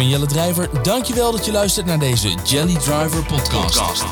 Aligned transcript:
ben 0.00 0.08
Jelle 0.08 0.26
Drijver. 0.26 0.82
Dankjewel 0.82 1.32
dat 1.32 1.44
je 1.44 1.52
luistert 1.52 1.86
naar 1.86 1.98
deze 1.98 2.28
Jelly 2.28 2.74
Driver 2.74 3.24
podcast. 3.26 4.04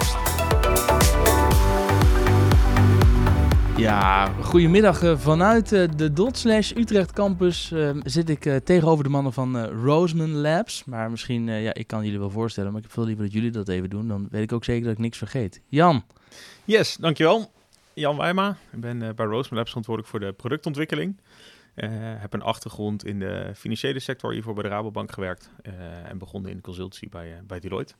Ja, 3.76 4.32
goedemiddag 4.42 5.02
uh, 5.02 5.18
vanuit 5.18 5.72
uh, 5.72 5.88
de 5.96 6.12
Dot 6.12 6.38
Slash 6.38 6.72
Utrecht 6.76 7.12
campus 7.12 7.70
uh, 7.70 7.90
zit 8.04 8.28
ik 8.28 8.60
tegenover 8.64 9.04
de 9.04 9.10
mannen 9.10 9.32
van 9.32 9.64
Roseman 9.64 10.30
Labs. 10.30 10.84
Maar 10.84 11.10
misschien, 11.10 11.46
ja, 11.46 11.74
ik 11.74 11.86
kan 11.86 12.04
jullie 12.04 12.18
wel 12.18 12.30
voorstellen, 12.30 12.70
maar 12.70 12.80
ik 12.80 12.86
heb 12.86 12.94
veel 12.94 13.04
liever 13.04 13.24
dat 13.24 13.32
jullie 13.32 13.50
dat 13.50 13.68
even 13.68 13.90
doen. 13.90 14.08
Dan 14.08 14.28
weet 14.30 14.42
ik 14.42 14.52
ook 14.52 14.64
zeker 14.64 14.84
dat 14.84 14.92
ik 14.92 14.98
niks 14.98 15.18
vergeet. 15.18 15.60
Jan. 15.68 16.04
Yes, 16.64 16.96
dankjewel. 16.96 17.50
Jan 17.94 18.16
Wijma. 18.16 18.56
Ik 18.72 18.80
ben 18.80 18.98
bij 18.98 19.26
Roseman 19.26 19.58
Labs 19.58 19.68
verantwoordelijk 19.68 20.08
voor 20.08 20.20
de 20.20 20.32
productontwikkeling. 20.32 21.16
Heb 22.18 22.32
een 22.32 22.42
achtergrond 22.42 23.04
in 23.04 23.18
de 23.18 23.52
financiële 23.54 23.98
sector, 23.98 24.32
hiervoor 24.32 24.54
bij 24.54 24.62
de 24.62 24.68
Rabobank 24.68 25.12
gewerkt. 25.12 25.50
en 26.04 26.18
begonnen 26.18 26.50
in 26.50 26.56
de 26.56 26.62
consultancy 26.62 27.08
bij, 27.08 27.40
bij 27.46 27.60
Deloitte. 27.60 27.94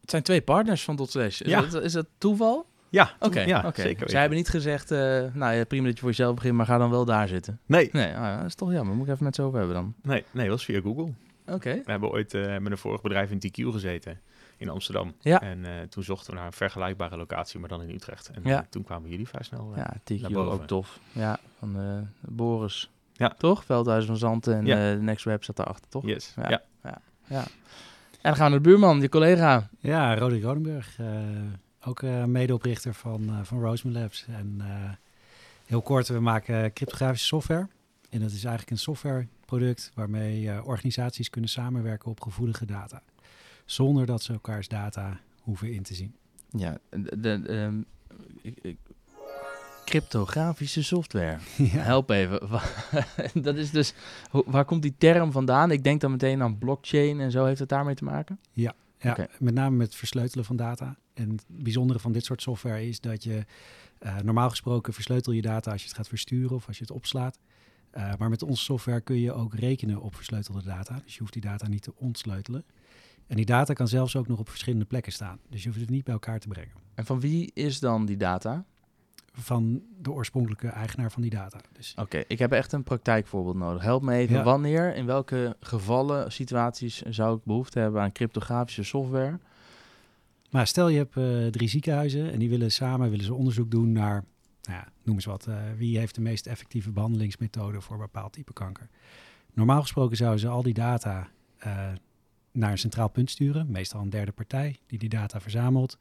Het 0.00 0.10
zijn 0.10 0.22
twee 0.22 0.42
partners 0.42 0.84
van 0.84 0.96
Dot 0.96 1.10
Slash. 1.10 1.40
Is, 1.40 1.48
ja. 1.48 1.60
dat, 1.60 1.82
is 1.82 1.92
dat 1.92 2.06
toeval? 2.18 2.66
Ja, 2.94 3.16
oké. 3.20 3.40
ja, 3.40 3.72
zeker. 3.74 4.10
Zij 4.10 4.20
hebben 4.20 4.38
niet 4.38 4.48
gezegd, 4.48 4.90
uh, 4.90 4.98
nou 5.32 5.54
ja, 5.54 5.64
prima 5.64 5.84
dat 5.84 5.94
je 5.94 6.00
voor 6.00 6.08
jezelf 6.08 6.34
begint, 6.34 6.54
maar 6.54 6.66
ga 6.66 6.78
dan 6.78 6.90
wel 6.90 7.04
daar 7.04 7.28
zitten. 7.28 7.60
Nee. 7.66 7.88
Nee, 7.92 8.06
oh 8.06 8.12
ja, 8.12 8.36
dat 8.36 8.46
is 8.46 8.54
toch 8.54 8.72
jammer. 8.72 8.94
Moet 8.94 9.06
ik 9.06 9.12
even 9.12 9.24
met 9.24 9.34
zo 9.34 9.46
over 9.46 9.58
hebben 9.58 9.76
dan? 9.76 9.94
Nee, 10.02 10.24
nee, 10.30 10.48
dat 10.48 10.54
was 10.54 10.64
via 10.64 10.80
Google. 10.80 11.12
Oké. 11.46 11.82
We 11.84 11.90
hebben 11.90 12.10
ooit 12.10 12.34
uh, 12.34 12.58
met 12.58 12.72
een 12.72 12.78
vorig 12.78 13.00
bedrijf 13.00 13.30
in 13.30 13.38
TQ 13.38 13.72
gezeten 13.72 14.20
in 14.56 14.68
Amsterdam. 14.68 15.14
Ja. 15.20 15.40
En 15.40 15.58
uh, 15.58 15.70
toen 15.88 16.02
zochten 16.02 16.30
we 16.30 16.36
naar 16.36 16.46
een 16.46 16.52
vergelijkbare 16.52 17.16
locatie, 17.16 17.60
maar 17.60 17.68
dan 17.68 17.82
in 17.82 17.94
Utrecht. 17.94 18.30
En 18.30 18.42
ja. 18.44 18.66
toen 18.70 18.84
kwamen 18.84 19.10
jullie 19.10 19.28
vrij 19.28 19.42
snel 19.42 19.72
Ja, 19.76 19.94
TQ 20.12 20.34
ook 20.34 20.66
tof. 20.66 20.98
Ja, 21.12 21.38
van 21.72 22.08
Boris. 22.20 22.90
Ja. 23.12 23.34
Toch? 23.38 23.64
Veldhuizen 23.64 24.08
van 24.08 24.18
Zanten 24.18 24.56
en 24.56 24.66
ja. 24.66 24.94
de 24.94 25.02
Next 25.02 25.24
Web 25.24 25.44
zat 25.44 25.56
daarachter, 25.56 25.90
toch? 25.90 26.06
Yes. 26.06 26.32
Ja. 26.36 26.50
ja. 26.50 26.62
ja. 26.82 27.00
ja. 27.26 27.40
En 27.40 28.30
dan 28.30 28.36
gaan 28.36 28.44
we 28.44 28.50
naar 28.50 28.62
de 28.62 28.68
buurman, 28.68 29.00
je 29.00 29.08
collega. 29.08 29.68
Ja, 29.78 30.14
Roderick 30.14 30.42
Rodenburg. 30.42 30.98
Ook 31.86 32.02
uh, 32.02 32.24
medeoprichter 32.24 32.94
van, 32.94 33.22
uh, 33.22 33.38
van 33.42 33.60
Roseman 33.60 34.00
Labs. 34.00 34.26
En 34.28 34.54
uh, 34.58 34.90
heel 35.66 35.82
kort, 35.82 36.08
we 36.08 36.20
maken 36.20 36.72
cryptografische 36.72 37.26
software. 37.26 37.68
En 38.10 38.20
dat 38.20 38.30
is 38.30 38.44
eigenlijk 38.44 38.70
een 38.70 38.78
softwareproduct 38.78 39.90
waarmee 39.94 40.64
organisaties 40.64 41.30
kunnen 41.30 41.50
samenwerken 41.50 42.10
op 42.10 42.20
gevoelige 42.20 42.66
data. 42.66 43.02
Zonder 43.64 44.06
dat 44.06 44.22
ze 44.22 44.32
elkaars 44.32 44.68
data 44.68 45.20
hoeven 45.40 45.72
in 45.72 45.82
te 45.82 45.94
zien. 45.94 46.14
Ja, 46.50 46.78
de, 46.90 47.20
de 47.20 47.52
um, 47.52 47.86
cryptografische 49.84 50.82
software. 50.82 51.38
Ja. 51.72 51.78
Help 51.78 52.10
even. 52.10 52.40
dat 53.42 53.56
is 53.56 53.70
dus, 53.70 53.94
waar 54.30 54.64
komt 54.64 54.82
die 54.82 54.94
term 54.98 55.32
vandaan? 55.32 55.70
Ik 55.70 55.84
denk 55.84 56.00
dan 56.00 56.10
meteen 56.10 56.42
aan 56.42 56.58
blockchain 56.58 57.20
en 57.20 57.30
zo. 57.30 57.44
Heeft 57.44 57.60
het 57.60 57.68
daarmee 57.68 57.94
te 57.94 58.04
maken? 58.04 58.38
Ja, 58.52 58.74
ja 58.98 59.28
met 59.38 59.54
name 59.54 59.76
met 59.76 59.94
versleutelen 59.94 60.44
van 60.44 60.56
data. 60.56 60.96
En 61.14 61.30
het 61.30 61.44
bijzondere 61.46 61.98
van 61.98 62.12
dit 62.12 62.24
soort 62.24 62.42
software 62.42 62.88
is 62.88 63.00
dat 63.00 63.24
je 63.24 63.44
uh, 64.00 64.18
normaal 64.18 64.50
gesproken 64.50 64.92
versleutel 64.92 65.32
je 65.32 65.42
data 65.42 65.70
als 65.70 65.80
je 65.80 65.86
het 65.86 65.96
gaat 65.96 66.08
versturen 66.08 66.56
of 66.56 66.66
als 66.66 66.78
je 66.78 66.82
het 66.82 66.92
opslaat. 66.92 67.38
Uh, 67.96 68.12
maar 68.18 68.28
met 68.28 68.42
onze 68.42 68.62
software 68.62 69.00
kun 69.00 69.20
je 69.20 69.32
ook 69.32 69.54
rekenen 69.54 70.00
op 70.00 70.14
versleutelde 70.14 70.62
data. 70.62 71.00
Dus 71.04 71.12
je 71.12 71.20
hoeft 71.20 71.32
die 71.32 71.42
data 71.42 71.68
niet 71.68 71.82
te 71.82 71.92
ontsleutelen. 71.96 72.64
En 73.26 73.36
die 73.36 73.44
data 73.44 73.72
kan 73.72 73.88
zelfs 73.88 74.16
ook 74.16 74.28
nog 74.28 74.38
op 74.38 74.48
verschillende 74.48 74.84
plekken 74.84 75.12
staan. 75.12 75.38
Dus 75.48 75.62
je 75.62 75.68
hoeft 75.68 75.80
het 75.80 75.90
niet 75.90 76.04
bij 76.04 76.12
elkaar 76.12 76.40
te 76.40 76.48
brengen. 76.48 76.72
En 76.94 77.06
van 77.06 77.20
wie 77.20 77.50
is 77.54 77.80
dan 77.80 78.06
die 78.06 78.16
data? 78.16 78.64
Van 79.36 79.82
de 80.02 80.10
oorspronkelijke 80.10 80.68
eigenaar 80.68 81.12
van 81.12 81.22
die 81.22 81.30
data. 81.30 81.60
Dus... 81.72 81.92
Oké, 81.92 82.02
okay, 82.02 82.24
ik 82.28 82.38
heb 82.38 82.52
echt 82.52 82.72
een 82.72 82.82
praktijkvoorbeeld 82.82 83.56
nodig. 83.56 83.82
Help 83.82 84.02
me 84.02 84.14
even. 84.14 84.36
Ja. 84.36 84.42
Wanneer, 84.42 84.94
in 84.94 85.06
welke 85.06 85.56
gevallen, 85.60 86.32
situaties 86.32 87.02
zou 87.02 87.36
ik 87.36 87.44
behoefte 87.44 87.78
hebben 87.78 88.02
aan 88.02 88.12
cryptografische 88.12 88.82
software? 88.82 89.38
Maar 90.50 90.66
stel 90.66 90.88
je 90.88 90.96
hebt 90.96 91.16
uh, 91.16 91.46
drie 91.46 91.68
ziekenhuizen 91.68 92.32
en 92.32 92.38
die 92.38 92.48
willen 92.48 92.72
samen 92.72 93.10
willen 93.10 93.24
ze 93.24 93.34
onderzoek 93.34 93.70
doen 93.70 93.92
naar, 93.92 94.24
nou 94.62 94.78
ja, 94.78 94.88
noem 95.02 95.14
eens 95.14 95.24
wat, 95.24 95.46
uh, 95.48 95.56
wie 95.76 95.98
heeft 95.98 96.14
de 96.14 96.20
meest 96.20 96.46
effectieve 96.46 96.90
behandelingsmethode 96.90 97.80
voor 97.80 97.94
een 97.94 98.02
bepaald 98.02 98.32
type 98.32 98.52
kanker. 98.52 98.88
Normaal 99.52 99.80
gesproken 99.80 100.16
zouden 100.16 100.40
ze 100.40 100.48
al 100.48 100.62
die 100.62 100.74
data 100.74 101.28
uh, 101.66 101.88
naar 102.52 102.70
een 102.70 102.78
centraal 102.78 103.08
punt 103.08 103.30
sturen, 103.30 103.70
meestal 103.70 104.00
een 104.00 104.10
derde 104.10 104.32
partij 104.32 104.76
die 104.86 104.98
die 104.98 105.08
data 105.08 105.40
verzamelt. 105.40 105.98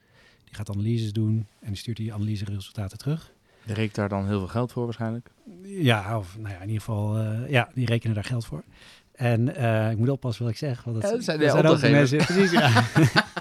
Die 0.54 0.66
gaat 0.66 0.76
analyses 0.76 1.14
doen 1.14 1.48
en 1.60 1.68
die 1.68 1.78
stuurt 1.78 1.98
die 1.98 2.14
analyseresultaten 2.14 2.98
terug. 2.98 3.34
Die 3.66 3.76
rekent 3.76 3.96
daar 3.96 4.10
dan 4.10 4.28
heel 4.28 4.40
veel 4.40 4.48
geld 4.48 4.72
voor 4.72 4.84
waarschijnlijk? 4.84 5.30
Ja, 5.64 6.18
of 6.18 6.38
nou 6.38 6.54
ja, 6.54 6.56
in 6.56 6.68
ieder 6.68 6.80
geval, 6.80 7.22
ja, 7.48 7.70
die 7.74 7.86
rekenen 7.86 8.16
daar 8.16 8.24
geld 8.24 8.46
voor. 8.46 8.64
En 9.12 9.48
ik 9.92 9.98
moet 9.98 10.10
oppassen 10.10 10.44
wat 10.44 10.54
ik 10.54 10.58
zeg, 10.58 10.84
want 10.84 11.02
dat, 11.02 11.12
ja, 11.12 11.16
dat 11.16 11.24
zijn, 11.24 11.40
dat 11.40 11.52
de 11.62 11.78
zijn 11.78 11.94
ook 11.94 11.98
mensen. 11.98 12.18
Precies, 12.18 12.52
ja. 12.52 12.84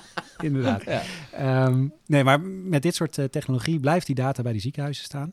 inderdaad. 0.42 0.84
Ja. 0.84 1.66
Um, 1.66 1.92
nee, 2.06 2.24
maar 2.24 2.40
met 2.40 2.82
dit 2.82 2.94
soort 2.94 3.18
uh, 3.18 3.24
technologie 3.24 3.80
blijft 3.80 4.06
die 4.06 4.14
data 4.14 4.42
bij 4.42 4.52
die 4.52 4.60
ziekenhuizen 4.60 5.04
staan. 5.04 5.32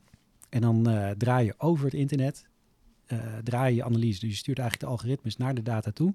En 0.50 0.62
dan 0.62 0.90
uh, 0.90 1.10
draai 1.10 1.46
je 1.46 1.54
over 1.58 1.86
het 1.86 1.94
internet, 1.94 2.48
uh, 3.08 3.20
draai 3.44 3.76
je 3.76 3.84
analyse. 3.84 4.20
Dus 4.20 4.30
je 4.30 4.36
stuurt 4.36 4.60
eigenlijk 4.60 4.90
de 4.90 4.98
algoritmes 4.98 5.38
naar 5.38 5.54
de 5.54 5.62
data 5.62 5.92
toe. 5.92 6.14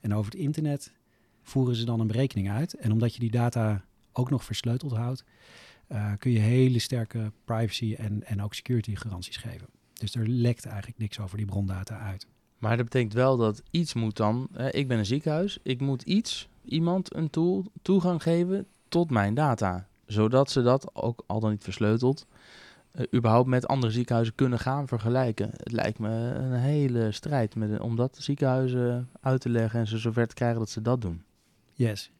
En 0.00 0.14
over 0.14 0.32
het 0.32 0.40
internet 0.40 0.92
voeren 1.42 1.76
ze 1.76 1.84
dan 1.84 2.00
een 2.00 2.06
berekening 2.06 2.50
uit. 2.50 2.74
En 2.74 2.92
omdat 2.92 3.14
je 3.14 3.20
die 3.20 3.30
data 3.30 3.84
ook 4.16 4.30
nog 4.30 4.44
versleuteld 4.44 4.92
houdt, 4.92 5.24
uh, 5.88 6.12
kun 6.18 6.30
je 6.30 6.38
hele 6.38 6.78
sterke 6.78 7.32
privacy 7.44 7.94
en, 7.94 8.24
en 8.24 8.42
ook 8.42 8.54
security 8.54 8.94
garanties 8.94 9.36
geven. 9.36 9.66
Dus 9.92 10.14
er 10.14 10.28
lekt 10.28 10.66
eigenlijk 10.66 10.98
niks 10.98 11.20
over 11.20 11.36
die 11.36 11.46
brondata 11.46 11.98
uit. 11.98 12.26
Maar 12.58 12.76
dat 12.76 12.84
betekent 12.84 13.12
wel 13.12 13.36
dat 13.36 13.62
iets 13.70 13.94
moet 13.94 14.16
dan. 14.16 14.48
Eh, 14.52 14.66
ik 14.70 14.88
ben 14.88 14.98
een 14.98 15.06
ziekenhuis. 15.06 15.58
Ik 15.62 15.80
moet 15.80 16.02
iets, 16.02 16.48
iemand 16.64 17.14
een 17.14 17.30
tool 17.30 17.64
toegang 17.82 18.22
geven 18.22 18.66
tot 18.88 19.10
mijn 19.10 19.34
data. 19.34 19.88
Zodat 20.06 20.50
ze 20.50 20.62
dat 20.62 20.94
ook 20.94 21.24
al 21.26 21.40
dan 21.40 21.50
niet 21.50 21.64
versleuteld. 21.64 22.26
Uh, 22.94 23.02
überhaupt 23.14 23.48
met 23.48 23.66
andere 23.66 23.92
ziekenhuizen 23.92 24.34
kunnen 24.34 24.58
gaan 24.58 24.88
vergelijken. 24.88 25.50
Het 25.52 25.72
lijkt 25.72 25.98
me 25.98 26.08
een 26.08 26.52
hele 26.52 27.12
strijd 27.12 27.54
met, 27.54 27.80
om 27.80 27.96
dat 27.96 28.16
ziekenhuizen 28.20 29.08
uit 29.20 29.40
te 29.40 29.48
leggen 29.48 29.80
en 29.80 29.86
ze 29.86 29.98
zover 29.98 30.26
te 30.26 30.34
krijgen 30.34 30.58
dat 30.58 30.70
ze 30.70 30.82
dat 30.82 31.00
doen. 31.00 31.22
Yes. 31.72 32.10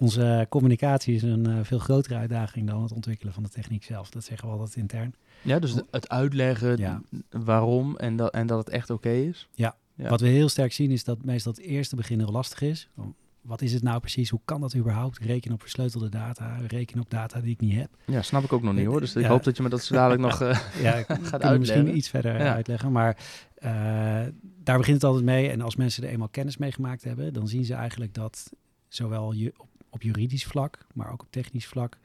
Onze 0.00 0.46
communicatie 0.48 1.14
is 1.14 1.22
een 1.22 1.48
uh, 1.48 1.58
veel 1.62 1.78
grotere 1.78 2.14
uitdaging 2.14 2.66
dan 2.66 2.82
het 2.82 2.92
ontwikkelen 2.92 3.32
van 3.32 3.42
de 3.42 3.48
techniek 3.48 3.84
zelf. 3.84 4.10
Dat 4.10 4.24
zeggen 4.24 4.48
we 4.48 4.54
altijd 4.54 4.76
intern. 4.76 5.14
Ja, 5.42 5.58
dus 5.58 5.74
het 5.90 6.08
uitleggen 6.08 6.76
Ja. 6.76 7.02
waarom 7.30 7.96
en 7.96 8.16
dat, 8.16 8.32
en 8.32 8.46
dat 8.46 8.58
het 8.58 8.68
echt 8.68 8.90
oké 8.90 9.10
is. 9.10 9.48
Ja. 9.54 9.76
Ja. 9.94 10.08
Wat 10.08 10.20
we 10.20 10.26
heel 10.28 10.48
sterk 10.48 10.72
zien 10.72 10.90
is 10.90 11.04
dat 11.04 11.24
meestal 11.24 11.52
het 11.52 11.60
eerste 11.60 11.96
begin 11.96 12.18
heel 12.18 12.30
lastig 12.30 12.60
is. 12.62 12.88
Wat 13.40 13.62
is 13.62 13.72
het 13.72 13.82
nou 13.82 14.00
precies? 14.00 14.30
Hoe 14.30 14.40
kan 14.44 14.60
dat 14.60 14.76
überhaupt? 14.76 15.18
Rekenen 15.18 15.54
op 15.54 15.60
versleutelde 15.60 16.08
data, 16.08 16.56
rekenen 16.68 17.02
op 17.04 17.10
data 17.10 17.40
die 17.40 17.50
ik 17.52 17.60
niet 17.60 17.74
heb. 17.76 17.88
Ja, 18.06 18.22
snap 18.22 18.44
ik 18.44 18.52
ook 18.52 18.62
nog 18.62 18.74
niet 18.74 18.86
hoor. 18.86 19.00
Dus 19.00 19.16
ik 19.16 19.22
Ja. 19.22 19.28
hoop 19.28 19.44
dat 19.44 19.56
je 19.56 19.62
me 19.62 19.68
dat 19.68 19.82
zo 19.82 19.94
dadelijk 19.94 20.22
nog 20.22 20.42
uh, 20.42 20.48
Ja, 20.82 20.92
gaat 21.02 21.08
uitleggen. 21.32 21.58
misschien 21.58 21.96
iets 21.96 22.08
verder 22.08 22.38
Ja. 22.38 22.54
uitleggen. 22.54 22.92
Maar 22.92 23.16
uh, 23.62 23.70
daar 24.62 24.76
begint 24.78 24.96
het 24.96 25.04
altijd 25.04 25.24
mee. 25.24 25.48
En 25.50 25.60
als 25.60 25.76
mensen 25.76 26.02
er 26.04 26.08
eenmaal 26.10 26.28
kennis 26.28 26.56
mee 26.56 26.72
gemaakt 26.72 27.04
hebben, 27.04 27.32
dan 27.32 27.48
zien 27.48 27.64
ze 27.64 27.74
eigenlijk 27.74 28.14
dat 28.14 28.52
zowel 28.88 29.32
je 29.32 29.52
op, 29.56 29.68
op 29.90 30.02
juridisch 30.02 30.46
vlak, 30.46 30.86
maar 30.94 31.12
ook 31.12 31.22
op 31.22 31.30
technisch 31.30 31.66
vlak, 31.66 31.98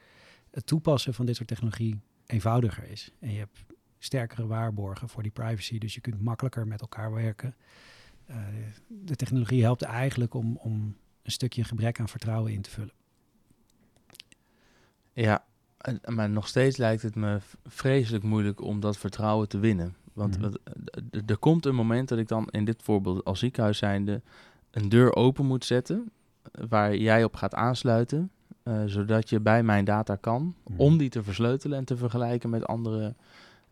het 0.52 0.66
toepassen 0.66 1.14
van 1.14 1.26
dit 1.26 1.36
soort 1.36 1.48
technologie 1.48 2.00
eenvoudiger 2.26 2.90
is. 2.90 3.12
En 3.20 3.32
je 3.32 3.38
hebt 3.38 3.64
sterkere 4.00 4.48
waarborgen 4.48 5.10
voor 5.10 5.24
die 5.24 5.32
privacy, 5.32 5.78
dus 5.78 5.94
je 5.94 6.02
kunt 6.02 6.22
makkelijker 6.22 6.68
met 6.68 6.82
elkaar 6.82 7.14
werken. 7.14 7.56
Uh, 8.30 8.38
de 8.88 9.16
technologie 9.16 9.62
helpt 9.62 9.82
eigenlijk 9.82 10.34
om, 10.34 10.58
om 10.58 10.98
een 11.24 11.32
stukje 11.32 11.64
gebrek 11.64 12.00
aan 12.00 12.10
vertrouwen 12.10 12.52
in 12.52 12.62
te 12.62 12.70
vullen. 12.70 12.94
Ja, 15.14 15.46
maar 16.06 16.30
nog 16.30 16.48
steeds 16.48 16.78
lijkt 16.78 17.02
het 17.02 17.16
me 17.16 17.40
vreselijk 17.66 18.24
moeilijk 18.24 18.62
om 18.62 18.80
dat 18.80 18.98
vertrouwen 18.98 19.48
te 19.48 19.58
winnen. 19.58 19.96
Want 20.14 20.38
Mhm. 20.40 20.54
er 21.26 21.38
komt 21.38 21.66
een 21.66 21.76
moment 21.76 22.10
dat 22.10 22.18
ik 22.18 22.28
dan 22.28 22.48
in 22.50 22.66
dit 22.66 22.84
voorbeeld 22.84 23.24
als 23.24 23.40
ziekenhuis 23.40 23.78
zijnde 23.78 24.22
een 24.72 24.90
deur 24.90 25.16
open 25.16 25.46
moet 25.46 25.66
zetten 25.66 25.98
eh, 25.98 26.25
waar 26.70 26.96
jij 26.96 27.24
op 27.24 27.36
gaat 27.36 27.54
aansluiten, 27.54 28.32
eh, 28.64 28.82
zodat 28.86 29.30
je 29.30 29.40
bij 29.40 29.64
mijn 29.64 29.86
data 29.86 30.16
kan, 30.16 30.56
Mhm. 30.68 30.80
om 30.80 30.98
die 30.98 31.10
te 31.10 31.24
versleutelen 31.24 31.78
en 31.78 31.86
te 31.86 31.98
vergelijken 31.98 32.50
met 32.50 32.66
andere. 32.66 33.16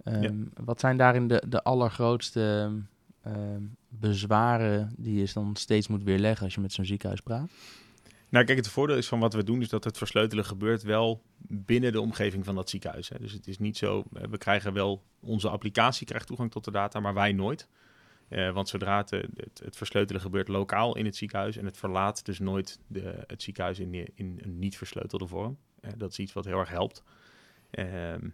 ehm, 0.04 0.44
Wat 0.66 0.80
zijn 0.80 0.98
daarin 0.98 1.28
de, 1.28 1.44
de 1.48 1.64
allergrootste 1.64 2.72
ehm, 3.24 3.62
bezwaren 3.90 4.94
die 4.98 5.20
je 5.20 5.32
dan 5.34 5.56
steeds 5.56 5.88
moet 5.88 6.04
weerleggen 6.04 6.44
als 6.46 6.54
je 6.54 6.62
met 6.62 6.72
zo'n 6.74 6.86
ziekenhuis 6.86 7.22
praat? 7.22 7.50
Nou, 8.30 8.46
kijk, 8.46 8.58
het 8.58 8.68
voordeel 8.68 8.98
is 8.98 9.08
van 9.08 9.20
wat 9.20 9.34
we 9.34 9.44
doen, 9.44 9.62
is 9.62 9.70
dat 9.70 9.84
het 9.84 9.98
versleutelen 9.98 10.46
gebeurt 10.46 10.84
wel 10.84 11.22
binnen 11.48 11.92
de 11.92 12.02
omgeving 12.02 12.46
van 12.46 12.56
dat 12.56 12.70
ziekenhuis. 12.70 13.10
Hè. 13.10 13.18
Dus 13.20 13.32
het 13.32 13.48
is 13.48 13.60
niet 13.60 13.78
zo, 13.78 14.04
eh, 14.14 14.24
we 14.30 14.38
krijgen 14.38 14.74
wel, 14.74 15.04
onze 15.20 15.50
applicatie 15.50 16.06
krijgt 16.08 16.28
toegang 16.28 16.52
tot 16.52 16.64
de 16.66 16.72
data, 16.72 17.00
maar 17.00 17.14
wij 17.14 17.32
nooit. 17.32 17.68
Eh, 18.34 18.52
want 18.52 18.70
zodra 18.70 18.98
het, 18.98 19.12
eh, 19.12 19.20
het, 19.36 19.62
het 19.64 19.76
versleutelen 19.76 20.22
gebeurt 20.22 20.48
lokaal 20.48 20.96
in 20.96 21.06
het 21.06 21.16
ziekenhuis 21.16 21.58
en 21.58 21.66
het 21.66 21.78
verlaat 21.78 22.26
dus 22.26 22.40
nooit 22.40 22.80
de, 22.88 23.24
het 23.28 23.44
ziekenhuis 23.44 23.80
in, 23.80 23.94
in 23.94 24.40
een 24.42 24.60
niet 24.60 24.78
versleutelde 24.78 25.28
vorm. 25.28 25.58
Eh, 25.82 25.92
dat 25.98 26.12
is 26.12 26.20
iets 26.20 26.34
wat 26.34 26.46
heel 26.46 26.60
erg 26.60 26.70
helpt. 26.70 27.04
Ehm, 27.72 28.30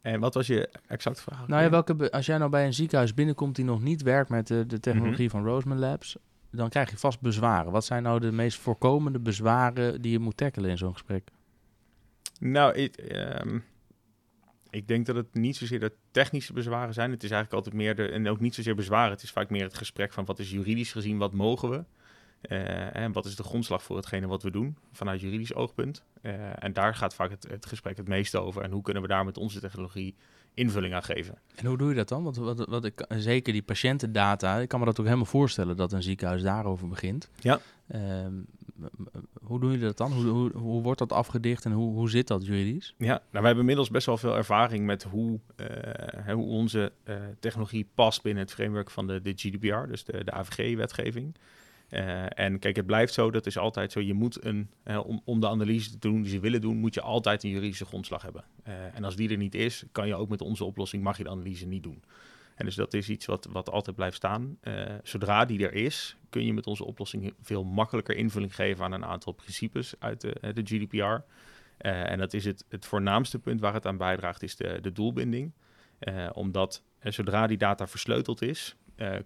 en 0.00 0.20
wat 0.20 0.34
was 0.34 0.46
je 0.46 0.68
exact 0.86 1.20
vraag? 1.20 1.48
Nou 1.48 1.62
ja, 1.62 1.70
welke 1.70 2.10
als 2.10 2.26
jij 2.26 2.38
nou 2.38 2.50
bij 2.50 2.66
een 2.66 2.74
ziekenhuis 2.74 3.14
binnenkomt 3.14 3.56
die 3.56 3.64
nog 3.64 3.82
niet 3.82 4.02
werkt 4.02 4.30
met 4.30 4.46
de, 4.46 4.66
de 4.66 4.80
technologie 4.80 5.30
van 5.30 5.44
Roseman 5.44 5.78
Labs, 5.78 6.16
dan 6.50 6.68
krijg 6.68 6.90
je 6.90 6.98
vast 6.98 7.20
bezwaren. 7.20 7.72
Wat 7.72 7.84
zijn 7.84 8.02
nou 8.02 8.20
de 8.20 8.32
meest 8.32 8.58
voorkomende 8.58 9.18
bezwaren 9.18 10.02
die 10.02 10.12
je 10.12 10.18
moet 10.18 10.36
tackelen 10.36 10.70
in 10.70 10.78
zo'n 10.78 10.92
gesprek? 10.92 11.28
Nou, 12.40 12.74
ik, 12.74 12.96
ehm, 12.96 13.58
ik 14.70 14.88
denk 14.88 15.06
dat 15.06 15.16
het 15.16 15.34
niet 15.34 15.56
zozeer 15.56 15.80
de 15.80 15.92
technische 16.10 16.52
bezwaren 16.52 16.94
zijn. 16.94 17.10
Het 17.10 17.22
is 17.22 17.30
eigenlijk 17.30 17.64
altijd 17.64 17.82
meer 17.82 17.94
de, 17.96 18.08
en 18.08 18.28
ook 18.28 18.40
niet 18.40 18.54
zozeer 18.54 18.74
bezwaren. 18.74 19.10
Het 19.10 19.22
is 19.22 19.30
vaak 19.30 19.50
meer 19.50 19.62
het 19.62 19.76
gesprek 19.76 20.12
van 20.12 20.24
wat 20.24 20.38
is 20.38 20.50
juridisch 20.50 20.92
gezien, 20.92 21.18
wat 21.18 21.32
mogen 21.32 21.70
we? 21.70 21.84
Eh, 22.40 22.96
en 22.96 23.12
wat 23.12 23.26
is 23.26 23.36
de 23.36 23.42
grondslag 23.42 23.82
voor 23.82 23.96
hetgene 23.96 24.26
wat 24.26 24.42
we 24.42 24.50
doen 24.50 24.76
vanuit 24.92 25.20
juridisch 25.20 25.54
oogpunt? 25.54 26.04
Eh, 26.22 26.64
en 26.64 26.72
daar 26.72 26.94
gaat 26.94 27.14
vaak 27.14 27.30
het, 27.30 27.46
het 27.50 27.66
gesprek 27.66 27.96
het 27.96 28.08
meeste 28.08 28.38
over. 28.38 28.62
En 28.62 28.70
hoe 28.70 28.82
kunnen 28.82 29.02
we 29.02 29.08
daar 29.08 29.24
met 29.24 29.38
onze 29.38 29.60
technologie 29.60 30.14
invulling 30.54 30.94
aan 30.94 31.02
geven? 31.02 31.38
En 31.54 31.66
hoe 31.66 31.78
doe 31.78 31.88
je 31.88 31.94
dat 31.94 32.08
dan? 32.08 32.22
Want 32.22 32.36
wat, 32.36 32.68
wat 32.68 32.84
ik, 32.84 33.04
zeker 33.08 33.52
die 33.52 33.62
patiëntendata, 33.62 34.58
ik 34.58 34.68
kan 34.68 34.78
me 34.78 34.84
dat 34.84 34.98
ook 34.98 35.04
helemaal 35.04 35.26
voorstellen 35.26 35.76
dat 35.76 35.92
een 35.92 36.02
ziekenhuis 36.02 36.42
daarover 36.42 36.88
begint. 36.88 37.28
Ja. 37.40 37.60
Ehm, 37.86 38.34
hoe 39.42 39.60
doe 39.60 39.72
je 39.72 39.78
dat 39.78 39.96
dan? 39.96 40.12
Hoe, 40.12 40.50
hoe, 40.56 40.82
wordt 40.82 40.98
dat 40.98 41.12
afgedicht 41.12 41.64
en 41.64 41.72
hoe, 41.72 41.94
hoe 41.94 42.10
zit 42.10 42.26
dat 42.26 42.46
juridisch? 42.46 42.94
Ja, 42.98 43.06
nou, 43.06 43.20
we 43.30 43.38
hebben 43.38 43.58
inmiddels 43.58 43.90
best 43.90 44.06
wel 44.06 44.16
veel 44.16 44.36
ervaring 44.36 44.86
met 44.86 45.02
hoe, 45.02 45.40
eh, 45.56 46.34
hoe 46.34 46.46
onze 46.46 46.92
eh, 47.04 47.16
technologie 47.40 47.88
past 47.94 48.22
binnen 48.22 48.42
het 48.42 48.52
framework 48.52 48.90
van 48.90 49.06
de, 49.06 49.22
de 49.22 49.32
GDPR, 49.36 49.86
dus 49.88 50.04
de, 50.04 50.24
de 50.24 50.32
AVG-wetgeving. 50.32 51.34
Eh, 51.88 52.38
en 52.38 52.58
kijk, 52.58 52.76
het 52.76 52.86
blijft 52.86 53.14
zo, 53.14 53.30
dat 53.30 53.46
is 53.46 53.58
altijd 53.58 53.92
zo. 53.92 54.00
Je 54.00 54.14
moet 54.14 54.44
een, 54.44 54.70
om, 55.04 55.22
om 55.24 55.40
de 55.40 55.48
analyse 55.48 55.90
te 55.90 55.98
doen 55.98 56.22
die 56.22 56.30
ze 56.30 56.40
willen 56.40 56.60
doen, 56.60 56.76
moet 56.76 56.94
je 56.94 57.00
altijd 57.00 57.44
een 57.44 57.50
juridische 57.50 57.84
grondslag 57.84 58.22
hebben. 58.22 58.44
En 58.94 59.04
als 59.04 59.16
die 59.16 59.30
er 59.30 59.36
niet 59.36 59.54
is, 59.54 59.84
kan 59.92 60.06
je 60.06 60.14
ook 60.14 60.28
met 60.28 60.40
onze 60.40 60.64
oplossing, 60.64 61.02
mag 61.02 61.16
je 61.16 61.24
de 61.24 61.30
analyse 61.30 61.66
niet 61.66 61.82
doen. 61.82 62.02
En 62.60 62.66
dus 62.66 62.74
dat 62.74 62.94
is 62.94 63.08
iets 63.08 63.26
wat, 63.26 63.48
wat 63.52 63.70
altijd 63.70 63.96
blijft 63.96 64.16
staan. 64.16 64.56
Eh, 64.60 64.94
zodra 65.02 65.44
die 65.44 65.68
er 65.68 65.72
is, 65.72 66.16
kun 66.30 66.44
je 66.44 66.54
met 66.54 66.66
onze 66.66 66.84
oplossing 66.84 67.34
veel 67.42 67.64
makkelijker 67.64 68.16
invulling 68.16 68.54
geven 68.54 68.84
aan 68.84 68.92
een 68.92 69.04
aantal 69.04 69.32
principes 69.32 69.94
uit 69.98 70.20
de, 70.20 70.32
eh, 70.32 70.54
de 70.54 70.62
GDPR. 70.64 71.24
Eh, 71.76 72.10
en 72.10 72.18
dat 72.18 72.34
is 72.34 72.44
het, 72.44 72.64
het 72.68 72.86
voornaamste 72.86 73.38
punt 73.38 73.60
waar 73.60 73.74
het 73.74 73.86
aan 73.86 73.96
bijdraagt, 73.96 74.42
is 74.42 74.56
de, 74.56 74.78
de 74.80 74.92
doelbinding. 74.92 75.52
Eh, 75.98 76.28
omdat 76.32 76.82
zodra 77.02 77.46
die 77.46 77.58
data 77.58 77.86
versleuteld 77.86 78.42
is, 78.42 78.74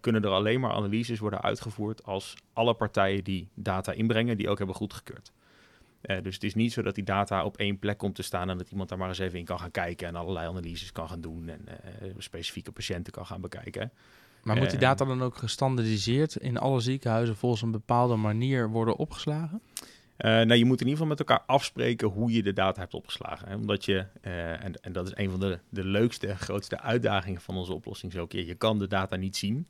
kunnen 0.01 0.23
er 0.23 0.31
alleen 0.31 0.61
maar 0.61 0.73
analyses 0.73 1.19
worden 1.19 1.43
uitgevoerd 1.43 2.05
als 2.05 2.35
alle 2.53 2.75
partijen 2.75 3.25
die 3.25 3.49
data 3.55 3.93
inbrengen, 3.93 4.37
die 4.37 4.49
ook 4.49 4.59
hebben 4.59 4.77
goedgekeurd. 4.77 5.33
Eh, 6.05 6.23
dus 6.23 6.35
het 6.35 6.45
is 6.45 6.55
niet 6.55 6.73
zo 6.73 6.83
dat 6.83 6.95
die 6.95 7.05
data 7.05 7.45
op 7.45 7.57
één 7.57 7.79
plek 7.79 7.99
komt 7.99 8.15
te 8.15 8.23
staan 8.23 8.51
en 8.51 8.59
dat 8.59 8.71
iemand 8.71 8.89
daar 8.89 8.99
maar 8.99 9.09
eens 9.09 9.19
even 9.19 9.39
in 9.39 9.45
kan 9.45 9.59
gaan 9.59 9.71
kijken 9.71 10.09
en 10.09 10.17
allerlei 10.17 10.49
analyses 10.49 10.93
kan 10.93 11.09
gaan 11.09 11.21
doen 11.21 11.49
en 11.49 11.69
eh, 11.69 12.09
specifieke 12.19 12.73
patiënten 12.73 13.13
kan 13.13 13.27
gaan 13.27 13.41
bekijken. 13.41 13.93
Maar 14.43 14.57
moet 14.57 14.71
die 14.71 14.79
Eh, 14.79 14.85
data 14.85 15.05
dan 15.05 15.23
ook 15.23 15.37
gestandardiseerd 15.37 16.37
in 16.37 16.59
alle 16.59 16.81
ziekenhuizen 16.81 17.37
volgens 17.37 17.63
een 17.63 17.71
bepaalde 17.71 18.17
manier 18.17 18.71
worden 18.71 18.97
opgeslagen? 18.97 19.61
Eh, 20.17 20.31
nou, 20.31 20.55
je 20.55 20.65
moet 20.65 20.81
in 20.81 20.87
ieder 20.87 21.03
geval 21.03 21.07
met 21.07 21.19
elkaar 21.19 21.43
afspreken 21.47 22.09
hoe 22.09 22.33
je 22.33 22.43
de 22.43 22.53
data 22.53 22.81
hebt 22.81 22.95
opgeslagen. 22.95 23.49
Hè? 23.49 23.55
Omdat 23.55 23.85
je, 23.85 24.07
en, 24.21 24.81
en 24.81 24.93
dat 24.93 25.07
is 25.07 25.13
een 25.15 25.31
van 25.31 25.41
de, 25.41 25.59
de 25.69 25.85
leukste 25.85 26.27
en 26.27 26.39
grootste 26.39 26.81
uitdagingen 26.81 27.41
van 27.41 27.57
onze 27.57 27.75
oplossing, 27.75 28.17
ook, 28.17 28.33
je, 28.33 28.47
je 28.47 28.55
kan 28.55 28.79
de 28.79 28.89
data 28.89 29.17
niet 29.17 29.37
zien. 29.37 29.67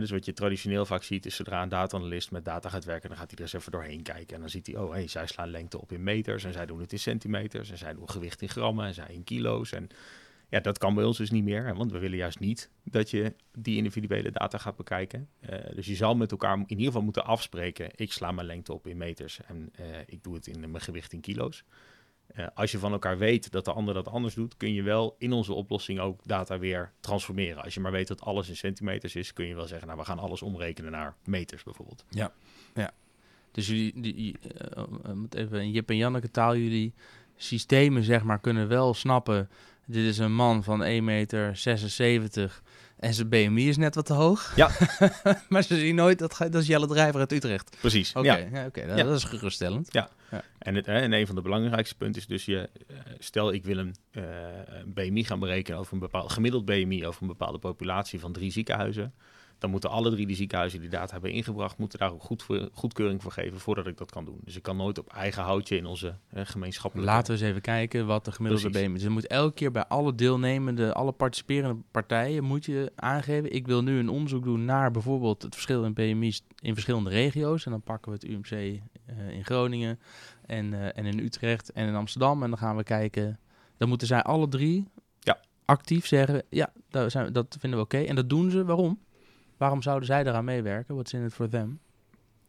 Dus 0.00 0.10
wat 0.10 0.24
je 0.24 0.32
traditioneel 0.32 0.86
vaak 0.86 1.02
ziet, 1.02 1.26
is 1.26 1.36
zodra 1.36 1.62
een 1.62 1.68
data-analyst 1.68 2.30
met 2.30 2.44
data 2.44 2.68
gaat 2.68 2.84
werken, 2.84 3.08
dan 3.08 3.18
gaat 3.18 3.30
hij 3.30 3.36
er 3.36 3.42
eens 3.44 3.52
even 3.52 3.72
doorheen 3.72 4.02
kijken. 4.02 4.34
En 4.34 4.40
dan 4.40 4.50
ziet 4.50 4.66
hij, 4.66 4.76
oh, 4.76 4.92
hey, 4.92 5.08
zij 5.08 5.26
slaan 5.26 5.50
lengte 5.50 5.80
op 5.80 5.92
in 5.92 6.02
meters, 6.02 6.44
en 6.44 6.52
zij 6.52 6.66
doen 6.66 6.80
het 6.80 6.92
in 6.92 6.98
centimeters, 6.98 7.70
en 7.70 7.78
zij 7.78 7.94
doen 7.94 8.10
gewicht 8.10 8.42
in 8.42 8.48
grammen, 8.48 8.86
en 8.86 8.94
zij 8.94 9.08
in 9.08 9.24
kilo's. 9.24 9.72
En 9.72 9.88
ja, 10.48 10.60
dat 10.60 10.78
kan 10.78 10.94
bij 10.94 11.04
ons 11.04 11.16
dus 11.16 11.30
niet 11.30 11.44
meer, 11.44 11.74
want 11.74 11.92
we 11.92 11.98
willen 11.98 12.18
juist 12.18 12.38
niet 12.38 12.70
dat 12.84 13.10
je 13.10 13.34
die 13.52 13.76
individuele 13.76 14.30
data 14.30 14.58
gaat 14.58 14.76
bekijken. 14.76 15.28
Eh, 15.40 15.74
dus 15.74 15.86
je 15.86 15.94
zal 15.94 16.14
met 16.14 16.30
elkaar 16.30 16.56
in 16.56 16.64
ieder 16.68 16.86
geval 16.86 17.02
moeten 17.02 17.24
afspreken, 17.24 17.90
ik 17.94 18.12
sla 18.12 18.32
mijn 18.32 18.46
lengte 18.46 18.72
op 18.72 18.86
in 18.86 18.96
meters 18.96 19.40
en 19.46 19.68
eh, 19.72 19.84
ik 20.06 20.22
doe 20.22 20.34
het 20.34 20.46
in 20.46 20.70
mijn 20.70 20.82
gewicht 20.82 21.12
in 21.12 21.20
kilo's. 21.20 21.64
Eh, 22.32 22.46
als 22.54 22.72
je 22.72 22.78
van 22.78 22.92
elkaar 22.92 23.18
weet 23.18 23.50
dat 23.50 23.64
de 23.64 23.72
ander 23.72 23.94
dat 23.94 24.08
anders 24.08 24.34
doet, 24.34 24.56
kun 24.56 24.72
je 24.72 24.82
wel 24.82 25.14
in 25.18 25.32
onze 25.32 25.52
oplossing 25.52 26.00
ook 26.00 26.20
data 26.24 26.58
weer 26.58 26.92
transformeren. 27.00 27.62
Als 27.62 27.74
je 27.74 27.80
maar 27.80 27.92
weet 27.92 28.08
dat 28.08 28.20
alles 28.20 28.48
in 28.48 28.56
centimeters 28.56 29.16
is, 29.16 29.32
kun 29.32 29.46
je 29.46 29.54
wel 29.54 29.66
zeggen, 29.66 29.86
nou 29.86 30.00
we 30.00 30.06
gaan 30.06 30.18
alles 30.18 30.42
omrekenen 30.42 30.90
naar 30.90 31.16
meters 31.24 31.62
bijvoorbeeld. 31.62 32.04
Dus 33.52 33.66
jullie, 33.66 34.00
die, 34.00 34.36
moet 35.14 35.34
even 35.34 35.60
in 35.60 35.70
Jip 35.70 35.90
en 35.90 35.96
Janneke 35.96 36.30
taal, 36.30 36.56
jullie 36.56 36.94
systemen 37.36 38.02
zeg 38.02 38.22
maar 38.22 38.40
kunnen 38.40 38.68
wel 38.68 38.94
snappen, 38.94 39.48
dit 39.86 40.04
is 40.04 40.18
een 40.18 40.34
man 40.34 40.62
van 40.62 40.82
1 40.82 41.04
meter 41.04 41.56
76 41.56 42.62
en 43.02 43.14
zijn 43.14 43.28
BMI 43.28 43.68
is 43.68 43.76
net 43.76 43.94
wat 43.94 44.06
te 44.06 44.12
hoog. 44.12 44.52
Ja. 44.56 44.70
maar 45.48 45.62
ze 45.62 45.78
zien 45.78 45.94
nooit, 45.94 46.18
dat, 46.18 46.36
dat 46.38 46.54
is 46.54 46.66
Jelle 46.66 46.86
Drijver 46.86 47.20
uit 47.20 47.32
Utrecht. 47.32 47.76
Precies. 47.80 48.12
Oké, 48.12 48.26
Ja. 48.26 48.36
ja. 48.52 48.66
oké, 48.66 48.86
dat, 48.86 48.98
Ja. 48.98 49.04
dat 49.04 49.16
is 49.16 49.24
geruststellend. 49.24 49.88
En, 50.58 50.74
het, 50.74 50.86
en 50.86 51.12
een 51.12 51.26
van 51.26 51.34
de 51.34 51.42
belangrijkste 51.42 51.94
punten 51.94 52.20
is 52.20 52.26
dus 52.26 52.44
je, 52.44 52.68
eh, 52.88 52.96
stel 53.18 53.52
ik 53.52 53.64
wil 53.64 53.78
een, 53.78 53.94
eh, 54.10 54.22
een 54.66 54.92
BMI 54.92 55.24
gaan 55.24 55.38
berekenen 55.38 55.78
over 55.78 55.92
een 55.92 55.98
bepaald 55.98 56.32
gemiddeld 56.32 56.64
BMI 56.64 57.06
over 57.06 57.22
een 57.22 57.28
bepaalde 57.28 57.58
populatie 57.58 58.20
van 58.20 58.32
drie 58.32 58.52
ziekenhuizen. 58.52 59.14
Dan 59.62 59.70
moeten 59.70 59.90
alle 59.90 60.10
drie 60.10 60.26
die 60.26 60.36
ziekenhuizen 60.36 60.80
die 60.80 60.88
data 60.88 61.12
hebben 61.12 61.30
ingebracht, 61.30 61.78
moeten 61.78 61.98
daar 61.98 62.12
ook 62.12 62.22
goed 62.22 62.42
voor, 62.42 62.68
goedkeuring 62.72 63.22
voor 63.22 63.32
geven 63.32 63.60
voordat 63.60 63.86
ik 63.86 63.96
dat 63.96 64.10
kan 64.10 64.24
doen. 64.24 64.40
Dus 64.44 64.56
ik 64.56 64.62
kan 64.62 64.76
nooit 64.76 64.98
op 64.98 65.12
eigen 65.12 65.42
houtje 65.42 65.76
in 65.76 65.86
onze 65.86 66.16
eh, 66.28 66.42
gemeenschappelijke... 66.44 67.12
Laten 67.12 67.34
we 67.34 67.40
eens 67.40 67.48
even 67.50 67.60
kijken 67.60 68.06
wat 68.06 68.24
de 68.24 68.32
gemiddelde. 68.32 68.70
BMI 68.70 68.84
is. 68.84 68.92
Dus 68.92 69.02
je 69.02 69.08
moet 69.08 69.26
elke 69.26 69.54
keer 69.54 69.70
bij 69.70 69.84
alle 69.84 70.14
deelnemende, 70.14 70.92
alle 70.92 71.12
participerende 71.12 71.82
partijen, 71.90 72.44
moet 72.44 72.64
je 72.64 72.92
aangeven, 72.94 73.52
ik 73.52 73.66
wil 73.66 73.82
nu 73.82 73.98
een 73.98 74.08
onderzoek 74.08 74.44
doen 74.44 74.64
naar 74.64 74.90
bijvoorbeeld 74.90 75.42
het 75.42 75.54
verschil 75.54 75.84
in 75.84 75.92
BMI's 75.94 76.42
in 76.58 76.74
verschillende 76.74 77.10
regio's. 77.10 77.64
En 77.64 77.70
dan 77.70 77.82
pakken 77.82 78.12
we 78.12 78.18
het 78.20 78.28
UMC 78.28 78.50
eh, 78.50 79.30
in 79.30 79.44
Groningen 79.44 79.98
en, 80.46 80.74
eh, 80.74 80.98
en 80.98 81.06
in 81.06 81.18
Utrecht 81.18 81.72
en 81.72 81.88
in 81.88 81.94
Amsterdam. 81.94 82.42
En 82.42 82.48
dan 82.50 82.58
gaan 82.58 82.76
we 82.76 82.82
kijken, 82.82 83.38
dan 83.76 83.88
moeten 83.88 84.06
zij 84.06 84.22
alle 84.22 84.48
drie 84.48 84.88
Ja. 85.20 85.40
actief 85.64 86.06
zeggen, 86.06 86.42
ja, 86.48 86.72
dat, 86.90 87.10
zijn, 87.10 87.32
dat 87.32 87.56
vinden 87.58 87.78
we 87.78 87.84
oké. 87.84 87.98
En 87.98 88.14
dat 88.14 88.28
doen 88.28 88.50
ze, 88.50 88.64
waarom? 88.64 88.98
Waarom 89.62 89.82
zouden 89.82 90.06
zij 90.06 90.22
daaraan 90.22 90.44
meewerken? 90.44 90.94
What's 90.94 91.12
in 91.12 91.24
it 91.24 91.34
for 91.34 91.48
them? 91.48 91.80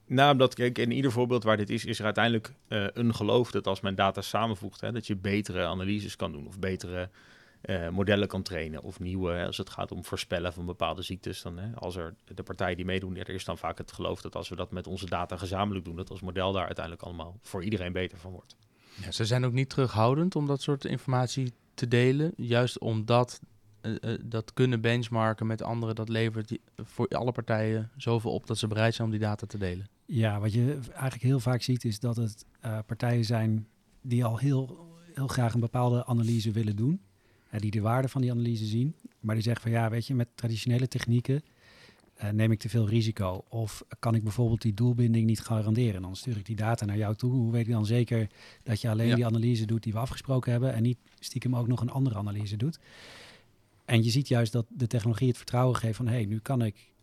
Nou, 0.05 0.31
omdat, 0.31 0.53
kijk, 0.53 0.77
in 0.77 0.91
ieder 0.91 1.11
voorbeeld 1.11 1.43
waar 1.43 1.57
dit 1.57 1.69
is, 1.69 1.85
is 1.85 1.99
er 1.99 2.05
uiteindelijk 2.05 2.53
eh, 2.67 2.85
een 2.93 3.15
geloof 3.15 3.51
dat 3.51 3.67
als 3.67 3.81
men 3.81 3.95
data 3.95 4.21
samenvoegt, 4.21 4.81
hè, 4.81 4.91
dat 4.91 5.07
je 5.07 5.15
betere 5.15 5.65
analyses 5.65 6.15
kan 6.15 6.31
doen 6.31 6.47
of 6.47 6.59
betere 6.59 7.09
eh, 7.61 7.89
modellen 7.89 8.27
kan 8.27 8.41
trainen 8.41 8.83
of 8.83 8.99
nieuwe, 8.99 9.31
hè, 9.31 9.45
als 9.45 9.57
het 9.57 9.69
gaat 9.69 9.91
om 9.91 10.05
voorspellen 10.05 10.53
van 10.53 10.65
bepaalde 10.65 11.01
ziektes. 11.01 11.41
Dan, 11.41 11.57
hè, 11.57 11.75
als 11.75 11.95
er 11.95 12.15
de 12.25 12.43
partijen 12.43 12.75
die 12.75 12.85
meedoen, 12.85 13.17
er 13.17 13.29
is 13.29 13.45
dan 13.45 13.57
vaak 13.57 13.77
het 13.77 13.91
geloof 13.91 14.21
dat 14.21 14.35
als 14.35 14.49
we 14.49 14.55
dat 14.55 14.71
met 14.71 14.87
onze 14.87 15.05
data 15.05 15.37
gezamenlijk 15.37 15.85
doen, 15.85 15.95
dat 15.95 16.09
als 16.09 16.21
model 16.21 16.51
daar 16.51 16.65
uiteindelijk 16.65 17.05
allemaal 17.05 17.37
voor 17.41 17.63
iedereen 17.63 17.93
beter 17.93 18.17
van 18.17 18.31
wordt. 18.31 18.55
Ja, 19.01 19.11
ze 19.11 19.25
zijn 19.25 19.45
ook 19.45 19.53
niet 19.53 19.69
terughoudend 19.69 20.35
om 20.35 20.47
dat 20.47 20.61
soort 20.61 20.85
informatie 20.85 21.53
te 21.73 21.87
delen. 21.87 22.33
Juist 22.35 22.79
omdat 22.79 23.39
eh, 23.83 24.13
eh, 24.13 24.19
dat 24.25 24.53
kunnen 24.53 24.81
benchmarken 24.81 25.47
met 25.47 25.61
anderen, 25.61 25.95
dat 25.95 26.09
levert 26.09 26.47
die, 26.47 26.61
voor 26.75 27.07
alle 27.07 27.31
partijen 27.31 27.89
zoveel 27.97 28.31
op 28.31 28.47
dat 28.47 28.57
ze 28.57 28.67
bereid 28.67 28.93
zijn 28.95 29.07
om 29.07 29.13
die 29.13 29.23
data 29.23 29.45
te 29.47 29.57
delen. 29.57 29.87
Ja, 30.05 30.39
wat 30.39 30.53
je 30.53 30.79
eigenlijk 30.91 31.23
heel 31.23 31.39
vaak 31.39 31.61
ziet 31.61 31.85
is 31.85 31.99
dat 31.99 32.15
het 32.15 32.45
eh, 32.59 32.79
partijen 32.85 33.25
zijn 33.25 33.67
die 34.01 34.25
al 34.25 34.37
heel, 34.37 34.87
heel 35.13 35.27
graag 35.27 35.53
een 35.53 35.59
bepaalde 35.59 36.05
analyse 36.05 36.51
willen 36.51 36.75
doen. 36.75 37.01
eh, 37.49 37.59
die 37.59 37.71
de 37.71 37.81
waarde 37.81 38.07
van 38.09 38.21
die 38.21 38.31
analyse 38.31 38.65
zien. 38.65 38.95
Maar 39.19 39.35
die 39.35 39.43
zeggen 39.43 39.61
van 39.63 39.71
ja, 39.71 39.89
weet 39.89 40.07
je, 40.07 40.15
met 40.15 40.27
traditionele 40.35 40.87
technieken 40.87 41.43
neem 42.31 42.51
ik 42.51 42.59
te 42.59 42.69
veel 42.69 42.87
risico. 42.87 43.43
Of 43.49 43.83
kan 43.99 44.15
ik 44.15 44.23
bijvoorbeeld 44.23 44.61
die 44.61 44.73
doelbinding 44.73 45.25
niet 45.25 45.39
garanderen. 45.39 46.01
Dan 46.01 46.15
stuur 46.15 46.37
ik 46.37 46.45
die 46.45 46.55
data 46.55 46.85
naar 46.85 46.97
jou 46.97 47.15
toe. 47.15 47.31
Hoe 47.31 47.51
weet 47.51 47.65
ik 47.67 47.71
dan 47.73 47.85
zeker 47.85 48.27
dat 48.63 48.81
je 48.81 48.89
alleen 48.89 49.07
Ja. 49.07 49.15
die 49.15 49.25
analyse 49.25 49.65
doet 49.65 49.83
die 49.83 49.93
we 49.93 49.99
afgesproken 49.99 50.51
hebben 50.51 50.73
en 50.73 50.81
niet 50.83 50.97
stiekem 51.19 51.55
ook 51.55 51.67
nog 51.67 51.81
een 51.81 51.89
andere 51.89 52.15
analyse 52.15 52.57
doet? 52.57 52.79
En 53.85 54.03
je 54.03 54.09
ziet 54.09 54.27
juist 54.27 54.51
dat 54.51 54.65
de 54.69 54.87
technologie 54.87 55.27
het 55.27 55.37
vertrouwen 55.37 55.75
geeft 55.75 55.97
van 55.97 56.07
hé, 56.07 56.13
hey, 56.13 56.25
nu 56.25 56.39
kan 56.39 56.61
ik 56.61 56.93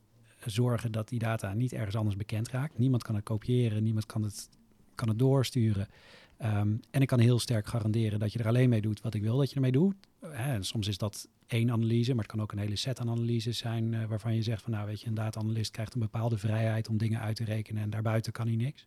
zorgen 0.44 0.92
dat 0.92 1.08
die 1.08 1.18
data 1.18 1.52
niet 1.52 1.72
ergens 1.72 1.96
anders 1.96 2.16
bekend 2.16 2.48
raakt. 2.48 2.78
Niemand 2.78 3.02
kan 3.02 3.14
het 3.14 3.24
kopiëren, 3.24 3.82
niemand 3.82 4.06
kan 4.06 4.22
het, 4.22 4.48
kan 4.94 5.08
het 5.08 5.18
doorsturen. 5.18 5.88
Ehm, 6.36 6.76
en 6.90 7.00
ik 7.00 7.06
kan 7.06 7.18
heel 7.18 7.38
sterk 7.38 7.66
garanderen 7.66 8.18
dat 8.18 8.32
je 8.32 8.38
er 8.38 8.46
alleen 8.46 8.68
mee 8.68 8.80
doet 8.80 9.00
wat 9.00 9.14
ik 9.14 9.22
wil 9.22 9.36
dat 9.36 9.48
je 9.48 9.54
ermee 9.54 9.72
doet. 9.72 9.94
Hè, 10.20 10.52
en 10.52 10.64
soms 10.64 10.88
is 10.88 10.98
dat 10.98 11.28
één 11.46 11.70
analyse, 11.70 12.10
maar 12.10 12.24
het 12.24 12.32
kan 12.32 12.40
ook 12.40 12.52
een 12.52 12.58
hele 12.58 12.76
set 12.76 13.00
aan 13.00 13.10
analyses 13.10 13.58
zijn 13.58 13.94
eh, 13.94 14.04
waarvan 14.04 14.34
je 14.34 14.42
zegt 14.42 14.62
van 14.62 14.72
nou 14.72 14.86
weet 14.86 15.00
je, 15.00 15.06
een 15.06 15.14
data-analyst 15.14 15.70
krijgt 15.70 15.94
een 15.94 16.00
bepaalde 16.00 16.38
vrijheid 16.38 16.88
om 16.88 16.96
dingen 16.96 17.20
uit 17.20 17.36
te 17.36 17.44
rekenen 17.44 17.82
en 17.82 17.90
daarbuiten 17.90 18.32
kan 18.32 18.46
hij 18.46 18.56
niks. 18.56 18.86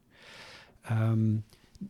Ehm, 0.81 1.35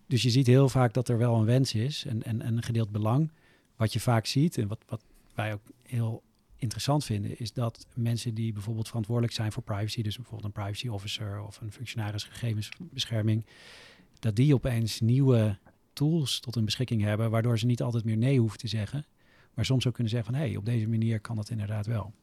dus 0.08 0.22
je 0.22 0.30
ziet 0.30 0.48
heel 0.48 0.70
vaak 0.70 0.94
dat 0.94 1.10
er 1.10 1.18
wel 1.18 1.36
een 1.36 1.46
wens 1.46 1.74
is 1.74 2.06
en, 2.06 2.24
en, 2.24 2.42
en 2.42 2.58
een 2.58 2.64
gedeeld 2.64 2.92
belang. 2.92 3.32
Wat 3.76 3.94
je 3.94 4.00
vaak 4.00 4.26
ziet 4.26 4.58
en 4.58 4.68
wat, 4.68 4.84
wat 4.88 5.04
wij 5.36 5.54
ook 5.54 5.62
heel 5.82 6.24
interessant 6.56 7.06
vinden, 7.06 7.40
is 7.40 7.54
dat 7.54 7.86
mensen 7.96 8.34
die 8.34 8.54
bijvoorbeeld 8.54 8.88
verantwoordelijk 8.88 9.34
zijn 9.34 9.52
voor 9.52 9.64
privacy, 9.64 10.02
dus 10.02 10.16
bijvoorbeeld 10.16 10.46
een 10.46 10.64
privacy 10.64 10.88
officer 10.88 11.42
of 11.42 11.62
een 11.62 11.72
functionaris 11.72 12.24
gegevensbescherming, 12.24 13.46
dat 14.20 14.36
die 14.36 14.54
opeens 14.54 15.00
nieuwe 15.00 15.58
tools 15.94 16.40
tot 16.40 16.56
hun 16.56 16.66
beschikking 16.66 17.02
hebben, 17.02 17.30
waardoor 17.30 17.60
ze 17.60 17.66
niet 17.66 17.82
altijd 17.82 18.04
meer 18.04 18.18
nee 18.18 18.40
hoeven 18.40 18.60
te 18.60 18.68
zeggen, 18.68 19.06
maar 19.54 19.66
soms 19.66 19.88
ook 19.88 19.94
kunnen 19.94 20.12
zeggen 20.12 20.34
van 20.34 20.42
hé, 20.42 20.48
hey, 20.48 20.58
op 20.58 20.66
deze 20.66 20.88
manier 20.88 21.20
kan 21.20 21.36
dat 21.36 21.50
inderdaad 21.50 21.86
wel. 21.86 22.14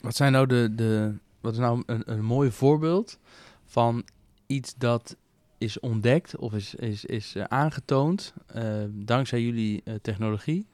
Wat 0.00 0.16
zijn 0.16 0.32
nou 0.32 0.46
de, 0.46 0.72
de 0.74 1.14
wat 1.40 1.52
is 1.52 1.58
nou 1.58 1.82
een, 1.86 2.12
een 2.12 2.24
mooi 2.24 2.50
voorbeeld 2.50 3.18
van 3.64 4.04
iets 4.46 4.74
dat 4.74 5.16
is 5.58 5.80
ontdekt 5.80 6.36
of 6.36 6.52
is, 6.52 6.74
is, 6.74 7.04
is 7.04 7.34
eh, 7.34 7.44
aangetoond 7.44 8.34
eh, 8.46 8.84
dankzij 8.88 9.42
jullie 9.42 9.82
eh, 9.84 9.94
technologie, 10.02 10.66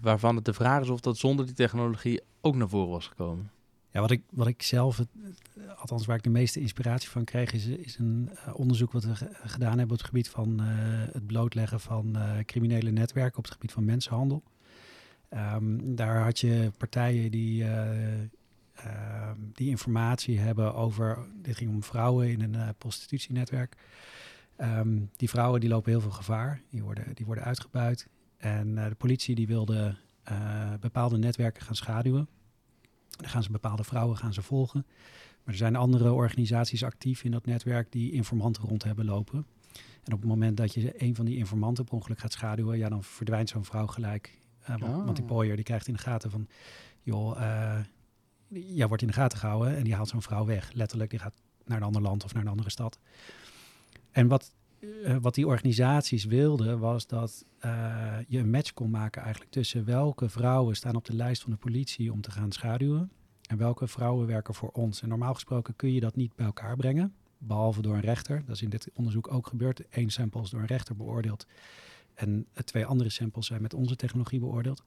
waarvan 0.00 0.36
het 0.36 0.44
de 0.44 0.52
vraag 0.54 0.82
is 0.82 0.88
of 0.88 1.00
dat 1.00 1.16
zonder 1.16 1.46
die 1.46 1.54
technologie 1.54 2.20
ook 2.40 2.56
naar 2.56 2.68
voren 2.68 2.90
was 2.90 3.06
gekomen? 3.06 3.50
Ja, 3.90 4.00
wat 4.00 4.10
ik, 4.10 4.22
wat 4.30 4.46
ik 4.46 4.62
zelf, 4.62 4.96
het, 4.96 5.08
althans 5.76 6.06
waar 6.06 6.16
ik 6.16 6.22
de 6.22 6.30
meeste 6.30 6.60
inspiratie 6.60 7.08
van 7.08 7.24
kreeg, 7.24 7.52
is, 7.52 7.98
een 7.98 8.30
eh, 8.34 8.54
onderzoek 8.58 8.92
wat 8.92 9.04
we 9.04 9.14
ge- 9.16 9.30
gedaan 9.32 9.78
hebben 9.78 9.90
op 9.96 9.98
het 9.98 10.06
gebied 10.06 10.28
van 10.28 10.60
eh, 10.60 10.66
het 11.12 11.26
blootleggen 11.26 11.80
van 11.80 12.16
eh, 12.16 12.38
criminele 12.44 12.90
netwerken 12.90 13.38
op 13.38 13.44
het 13.44 13.52
gebied 13.52 13.72
van 13.72 13.84
mensenhandel. 13.84 14.42
Ehm, 15.28 15.94
daar 15.94 16.22
had 16.22 16.38
je 16.38 16.72
partijen 16.78 17.30
die, 17.30 17.64
eh, 17.64 18.12
ehm, 18.74 19.36
die 19.52 19.68
informatie 19.68 20.38
hebben 20.38 20.74
over, 20.74 21.18
dit 21.42 21.56
ging 21.56 21.70
om 21.70 21.82
vrouwen 21.82 22.28
in 22.28 22.54
een 22.54 22.74
prostitutienetwerk. 22.78 23.76
Ehm, 24.56 24.98
die 25.16 25.28
vrouwen 25.28 25.60
die 25.60 25.68
lopen 25.68 25.90
heel 25.90 26.00
veel 26.00 26.10
gevaar, 26.10 26.62
die 26.70 26.82
worden, 26.82 27.04
die 27.14 27.26
worden 27.26 27.44
uitgebuit. 27.44 28.08
En 28.42 28.78
eh, 28.78 28.88
de 28.88 28.94
politie 28.94 29.34
die 29.34 29.46
wilde 29.46 29.94
eh, 30.22 30.72
bepaalde 30.80 31.18
netwerken 31.18 31.62
gaan 31.62 31.74
schaduwen. 31.74 32.28
Dan 33.10 33.28
gaan 33.28 33.42
ze 33.42 33.50
bepaalde 33.50 33.84
vrouwen 33.84 34.16
gaan 34.16 34.32
ze 34.32 34.42
volgen. 34.42 34.86
Maar 35.44 35.54
er 35.54 35.54
zijn 35.54 35.76
andere 35.76 36.12
organisaties 36.12 36.84
actief 36.84 37.24
in 37.24 37.30
dat 37.30 37.46
netwerk 37.46 37.92
die 37.92 38.12
informanten 38.12 38.62
rond 38.64 38.84
hebben 38.84 39.04
lopen. 39.04 39.46
En 40.04 40.12
op 40.12 40.20
het 40.20 40.28
moment 40.28 40.56
dat 40.56 40.74
je 40.74 41.02
een 41.02 41.14
van 41.14 41.24
die 41.24 41.36
informanten 41.36 41.84
per 41.84 41.94
ongeluk 41.94 42.18
gaat 42.18 42.32
schaduwen, 42.32 42.78
ja, 42.78 42.88
dan 42.88 43.04
verdwijnt 43.04 43.48
zo'n 43.48 43.64
vrouw 43.64 43.86
gelijk. 43.86 44.38
Eh, 44.60 44.68
want, 44.68 44.82
Oh. 44.94 45.04
want 45.04 45.16
die 45.16 45.24
pooier 45.24 45.56
die 45.56 45.64
krijgt 45.64 45.88
in 45.88 45.94
de 45.94 46.00
gaten 46.00 46.30
van, 46.30 46.48
joh, 47.02 47.40
jij 48.48 48.86
wordt 48.88 49.02
in 49.02 49.08
de 49.08 49.14
gaten 49.14 49.38
gehouden 49.38 49.76
en 49.76 49.84
die 49.84 49.94
haalt 49.94 50.08
zo'n 50.08 50.22
vrouw 50.22 50.44
weg. 50.44 50.72
Letterlijk, 50.72 51.10
die 51.10 51.18
gaat 51.18 51.34
naar 51.64 51.76
een 51.76 51.82
ander 51.82 52.02
land 52.02 52.24
of 52.24 52.34
naar 52.34 52.42
een 52.42 52.48
andere 52.48 52.70
stad. 52.70 52.98
En 54.10 54.28
wat, 54.28 54.54
eh, 54.82 55.16
wat 55.20 55.34
die 55.34 55.46
organisaties 55.46 56.24
wilden, 56.24 56.78
was 56.78 57.06
dat 57.06 57.44
eh, 57.58 58.16
je 58.28 58.38
een 58.38 58.50
match 58.50 58.72
kon 58.72 58.90
maken 58.90 59.22
eigenlijk 59.22 59.52
tussen 59.52 59.84
welke 59.84 60.28
vrouwen 60.28 60.76
staan 60.76 60.96
op 60.96 61.04
de 61.04 61.14
lijst 61.14 61.42
van 61.42 61.50
de 61.50 61.56
politie 61.56 62.12
om 62.12 62.20
te 62.20 62.30
gaan 62.30 62.52
schaduwen 62.52 63.10
en 63.42 63.56
welke 63.56 63.86
vrouwen 63.86 64.26
werken 64.26 64.54
voor 64.54 64.70
ons. 64.70 65.02
En 65.02 65.08
normaal 65.08 65.34
gesproken 65.34 65.76
kun 65.76 65.92
je 65.92 66.00
dat 66.00 66.16
niet 66.16 66.34
bij 66.34 66.46
elkaar 66.46 66.76
brengen, 66.76 67.14
behalve 67.38 67.82
door 67.82 67.94
een 67.94 68.00
rechter. 68.00 68.42
Dat 68.46 68.54
is 68.54 68.62
in 68.62 68.70
dit 68.70 68.90
onderzoek 68.94 69.32
ook 69.32 69.46
gebeurd. 69.46 69.82
Eén 69.90 70.10
sample 70.10 70.42
is 70.42 70.50
door 70.50 70.60
een 70.60 70.66
rechter 70.66 70.96
beoordeeld 70.96 71.46
en 72.14 72.46
eh, 72.52 72.62
twee 72.62 72.86
andere 72.86 73.10
samples 73.10 73.46
zijn 73.46 73.62
met 73.62 73.74
onze 73.74 73.96
technologie 73.96 74.40
beoordeeld. 74.40 74.84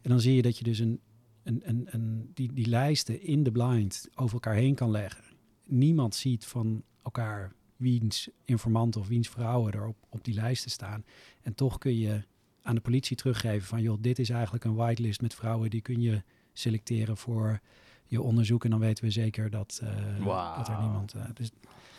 En 0.00 0.10
dan 0.10 0.20
zie 0.20 0.34
je 0.34 0.42
dat 0.42 0.58
je 0.58 0.64
dus 0.64 0.78
een, 0.78 1.00
een, 1.42 1.60
een, 1.64 1.86
een, 1.90 2.30
die, 2.34 2.52
die 2.52 2.66
lijsten 2.66 3.22
in 3.22 3.42
de 3.42 3.52
blind 3.52 4.08
over 4.14 4.34
elkaar 4.34 4.54
heen 4.54 4.74
kan 4.74 4.90
leggen. 4.90 5.24
Niemand 5.64 6.14
ziet 6.14 6.46
van 6.46 6.82
elkaar 7.02 7.52
wiens 7.84 8.28
informanten 8.44 9.00
of 9.00 9.08
wiens 9.08 9.28
vrouwen 9.28 9.72
er 9.72 9.86
op, 9.86 9.96
op 10.08 10.24
die 10.24 10.34
lijsten 10.34 10.70
staan. 10.70 11.04
En 11.42 11.54
toch 11.54 11.78
kun 11.78 11.98
je 11.98 12.22
aan 12.62 12.74
de 12.74 12.80
politie 12.80 13.16
teruggeven 13.16 13.66
van, 13.66 13.82
joh, 13.82 13.98
dit 14.00 14.18
is 14.18 14.30
eigenlijk 14.30 14.64
een 14.64 14.74
whitelist 14.74 15.20
met 15.20 15.34
vrouwen, 15.34 15.70
die 15.70 15.80
kun 15.80 16.00
je 16.00 16.22
selecteren 16.52 17.16
voor 17.16 17.60
je 18.06 18.22
onderzoek. 18.22 18.64
En 18.64 18.70
dan 18.70 18.78
weten 18.78 19.04
we 19.04 19.10
zeker 19.10 19.50
dat, 19.50 19.80
eh, 19.82 20.24
Wauw. 20.24 20.56
dat 20.56 20.68
er 20.68 20.78
niemand... 20.80 21.12
eh, 21.14 21.22
dus, 21.34 21.50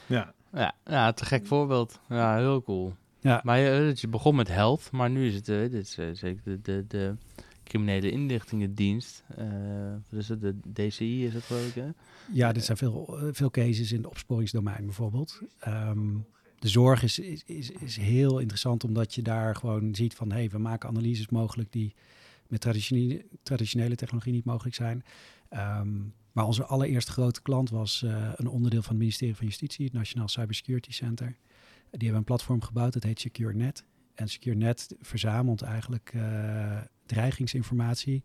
Ja, 0.08 0.34
Ja, 0.54 0.75
ja 0.86 1.12
te 1.12 1.25
gek 1.25 1.46
voorbeeld. 1.46 2.00
Ja, 2.10 2.38
heel 2.38 2.62
cool. 2.63 2.94
ja, 3.20 3.42
Maar 3.44 3.60
je, 3.60 3.92
je 3.96 4.08
begon 4.08 4.36
met 4.36 4.48
health, 4.48 4.92
maar 4.92 5.10
nu 5.10 5.27
is 5.27 5.36
het, 5.36 5.50
eh, 5.50 5.60
dit 5.60 5.74
is 5.74 5.98
eh, 5.98 6.06
zeker 6.13 6.42
de, 6.44 6.62
de, 6.62 6.86
de 6.88 7.15
criminele 7.65 8.12
inlichtingendienst. 8.12 9.24
eh 9.36 9.45
dus 10.10 10.27
de 10.27 10.55
DCI 10.74 11.25
is 11.25 11.34
het 11.34 11.43
geloof 11.43 11.74
hè? 11.74 11.89
Ja, 12.31 12.51
dit 12.51 12.65
zijn 12.65 12.77
veel, 12.77 13.19
eh, 13.19 13.27
veel 13.31 13.51
cases 13.51 13.91
in 13.91 13.98
het 13.98 14.07
opsporingsdomein 14.07 14.86
bijvoorbeeld. 14.86 15.41
Ehm, 15.60 16.17
de 16.60 16.67
zorg 16.67 17.03
is, 17.03 17.19
is, 17.19 17.43
is, 17.45 17.72
is 17.72 17.98
heel 17.98 18.39
interessant 18.39 18.84
omdat 18.84 19.15
je 19.15 19.22
daar 19.22 19.55
gewoon 19.55 19.95
ziet 19.95 20.13
van... 20.13 20.31
hé, 20.31 20.38
hey, 20.38 20.50
we 20.50 20.57
maken 20.57 20.89
analyses 20.89 21.29
mogelijk 21.29 21.72
die 21.72 21.93
met 22.48 22.62
traditionele, 22.62 23.25
traditionele 23.43 23.95
technologie 23.95 24.34
niet 24.34 24.45
mogelijk 24.45 24.75
zijn. 24.75 25.03
Ehm, 25.50 25.93
maar 26.31 26.45
onze 26.45 26.65
allereerste 26.65 27.12
grote 27.12 27.41
klant 27.41 27.69
was 27.69 28.03
eh, 28.03 28.31
een 28.36 28.48
onderdeel 28.48 28.81
van 28.81 28.91
het 28.91 29.00
ministerie 29.00 29.36
van 29.36 29.45
Justitie... 29.45 29.86
het 29.86 29.93
Nationaal 29.93 30.27
Cybersecurity 30.27 30.91
Center. 30.91 31.38
Die 31.91 32.00
hebben 32.01 32.17
een 32.17 32.24
platform 32.24 32.62
gebouwd, 32.62 32.93
dat 32.93 33.03
heet 33.03 33.19
SecureNet. 33.19 33.86
En 34.13 34.27
SecureNet 34.27 34.95
verzamelt 35.01 35.62
eigenlijk 35.62 36.13
dreigingsinformatie... 37.05 38.24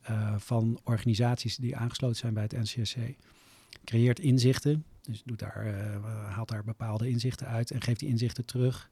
eh, 0.00 0.34
van 0.38 0.80
organisaties 0.84 1.56
die 1.56 1.76
aangesloten 1.76 2.16
zijn 2.16 2.34
bij 2.34 2.42
het 2.42 2.52
NCSC 2.52 2.96
creëert 3.84 4.18
inzichten. 4.18 4.84
Dus 5.02 5.22
doet 5.24 5.38
daar, 5.38 5.66
eh, 5.66 6.34
haalt 6.34 6.48
daar 6.48 6.64
bepaalde 6.64 7.08
inzichten 7.08 7.46
uit 7.46 7.70
en 7.70 7.80
geeft 7.80 8.00
die 8.00 8.08
inzichten 8.08 8.44
terug 8.44 8.90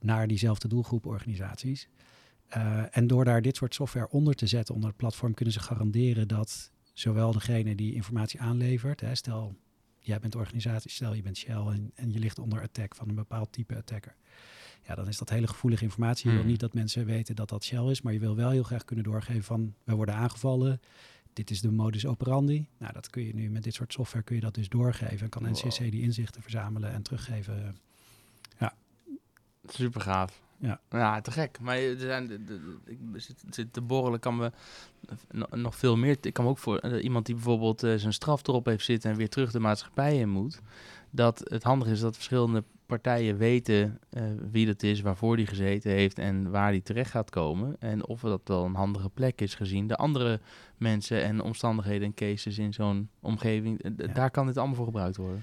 naar 0.00 0.26
diezelfde 0.26 0.68
doelgroep 0.68 1.06
organisaties. 1.06 1.88
Eh, 2.46 2.96
en 2.96 3.06
door 3.06 3.24
daar 3.24 3.42
dit 3.42 3.56
soort 3.56 3.74
software 3.74 4.08
onder 4.08 4.34
te 4.34 4.46
zetten 4.46 4.74
onder 4.74 4.88
het 4.88 4.98
platform, 4.98 5.34
kunnen 5.34 5.54
ze 5.54 5.60
garanderen 5.60 6.28
dat 6.28 6.70
zowel 6.92 7.32
degene 7.32 7.74
die 7.74 7.94
informatie 7.94 8.40
aanlevert, 8.40 9.00
hè, 9.00 9.14
stel 9.14 9.56
jij 9.98 10.18
bent 10.18 10.34
organisatie, 10.34 10.90
stel 10.90 11.14
je 11.14 11.22
bent 11.22 11.36
Shell 11.36 11.66
en, 11.66 11.92
en 11.94 12.12
je 12.12 12.18
ligt 12.18 12.38
onder 12.38 12.62
attack 12.62 12.94
van 12.94 13.08
een 13.08 13.14
bepaald 13.14 13.52
type 13.52 13.76
attacker. 13.76 14.16
Ja, 14.86 14.94
dan 14.94 15.08
is 15.08 15.18
dat 15.18 15.30
hele 15.30 15.46
gevoelige 15.46 15.84
informatie. 15.84 16.24
Je 16.26 16.30
wil 16.32 16.40
Hmm. 16.40 16.50
niet 16.50 16.60
dat 16.60 16.74
mensen 16.74 17.06
weten 17.06 17.34
dat 17.36 17.48
dat 17.48 17.64
Shell 17.64 17.84
is, 17.90 18.02
maar 18.02 18.12
je 18.12 18.18
wil 18.18 18.36
wel 18.36 18.50
heel 18.50 18.62
graag 18.62 18.84
kunnen 18.84 19.04
doorgeven 19.04 19.42
van 19.42 19.74
wij 19.84 19.94
worden 19.94 20.14
aangevallen, 20.14 20.80
dit 21.32 21.50
is 21.50 21.60
de 21.60 21.70
modus 21.70 22.06
operandi. 22.06 22.68
Nou, 22.78 22.92
dat 22.92 23.10
kun 23.10 23.22
je 23.26 23.34
nu 23.34 23.50
met 23.50 23.62
dit 23.62 23.74
soort 23.74 23.92
software 23.92 24.24
kun 24.24 24.34
je 24.34 24.40
dat 24.40 24.54
dus 24.54 24.68
doorgeven. 24.68 25.20
En 25.20 25.28
kan 25.28 25.42
Wow. 25.42 25.52
NCC 25.52 25.78
die 25.90 26.02
inzichten 26.02 26.42
verzamelen 26.42 26.92
en 26.92 27.02
teruggeven. 27.02 27.76
Super 29.68 30.00
gaaf. 30.00 30.40
Ja. 30.58 30.80
ja, 30.90 31.20
te 31.20 31.30
gek. 31.30 31.58
Maar 31.60 31.76
er 31.76 31.98
zijn, 31.98 32.26
de, 32.26 32.44
de- 32.44 32.78
ik 32.84 32.98
zit, 33.14 33.42
zit 33.50 33.72
te 33.72 33.80
borrelen, 33.80 34.20
kan 34.20 34.36
me 34.36 34.52
no- 35.30 35.46
nog 35.56 35.76
veel 35.76 35.96
meer. 35.96 36.16
Ik 36.20 36.32
kan 36.32 36.44
me 36.44 36.50
ook 36.50 36.58
voor 36.58 36.78
eh, 36.78 37.04
iemand 37.04 37.26
die 37.26 37.34
bijvoorbeeld 37.34 37.82
eh, 37.82 37.94
zijn 37.96 38.12
straf 38.12 38.46
erop 38.46 38.66
heeft 38.66 38.84
zitten 38.84 39.10
en 39.10 39.16
weer 39.16 39.28
terug 39.28 39.50
de 39.52 39.58
maatschappij 39.60 40.18
in 40.18 40.28
moet. 40.28 40.60
Dat 41.10 41.40
het 41.44 41.62
handig 41.62 41.88
is 41.88 42.00
dat 42.00 42.14
verschillende 42.14 42.64
partijen 42.86 43.36
weten 43.36 43.98
eh, 44.10 44.22
wie 44.50 44.66
dat 44.66 44.82
is, 44.82 45.00
waarvoor 45.00 45.36
die 45.36 45.46
gezeten 45.46 45.90
heeft 45.90 46.18
en 46.18 46.50
waar 46.50 46.72
die 46.72 46.82
terecht 46.82 47.10
gaat 47.10 47.30
komen. 47.30 47.76
En 47.78 48.06
of 48.06 48.20
dat 48.20 48.40
wel 48.44 48.64
een 48.64 48.74
handige 48.74 49.08
plek 49.08 49.40
is 49.40 49.54
gezien 49.54 49.86
de 49.86 49.96
andere 49.96 50.40
mensen 50.76 51.22
en 51.22 51.40
omstandigheden 51.40 52.06
en 52.06 52.14
cases 52.14 52.58
in 52.58 52.72
zo'n 52.72 53.08
omgeving. 53.20 53.82
Eh, 53.82 53.90
Ja. 53.96 54.12
Daar 54.12 54.30
kan 54.30 54.46
dit 54.46 54.56
allemaal 54.56 54.76
voor 54.76 54.84
gebruikt 54.84 55.16
worden. 55.16 55.42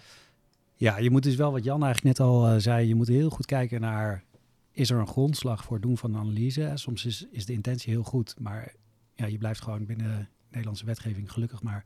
Ja, 0.75 0.97
je 0.97 1.09
moet 1.09 1.23
dus 1.23 1.35
wel, 1.35 1.51
wat 1.51 1.63
Jan 1.63 1.83
eigenlijk 1.83 2.17
net 2.17 2.27
al 2.27 2.47
eh, 2.47 2.55
zei, 2.57 2.88
je 2.88 2.95
moet 2.95 3.07
heel 3.07 3.29
goed 3.29 3.45
kijken 3.45 3.81
naar, 3.81 4.23
is 4.71 4.89
er 4.89 5.00
een 5.00 5.07
grondslag 5.07 5.63
voor 5.63 5.73
het 5.73 5.85
doen 5.85 5.97
van 5.97 6.15
analyse? 6.17 6.71
Soms 6.75 7.05
is, 7.05 7.25
is 7.31 7.45
de 7.45 7.53
intentie 7.53 7.91
heel 7.93 8.03
goed, 8.03 8.35
maar 8.39 8.73
ja, 9.15 9.25
je 9.25 9.38
blijft 9.38 9.62
gewoon 9.62 9.85
binnen 9.85 10.29
Nederlandse 10.50 10.85
wetgeving 10.85 11.31
gelukkig. 11.31 11.63
Maar 11.63 11.85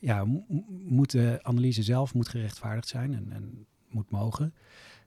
ja, 0.00 0.24
mo- 0.24 0.44
mo- 0.48 0.64
moet 0.68 1.10
de 1.10 1.38
analyse 1.42 1.82
zelf 1.82 2.14
moet 2.14 2.28
gerechtvaardigd 2.28 2.88
zijn 2.88 3.14
en, 3.14 3.26
en 3.32 3.66
moet 3.96 4.10
mogen. 4.10 4.54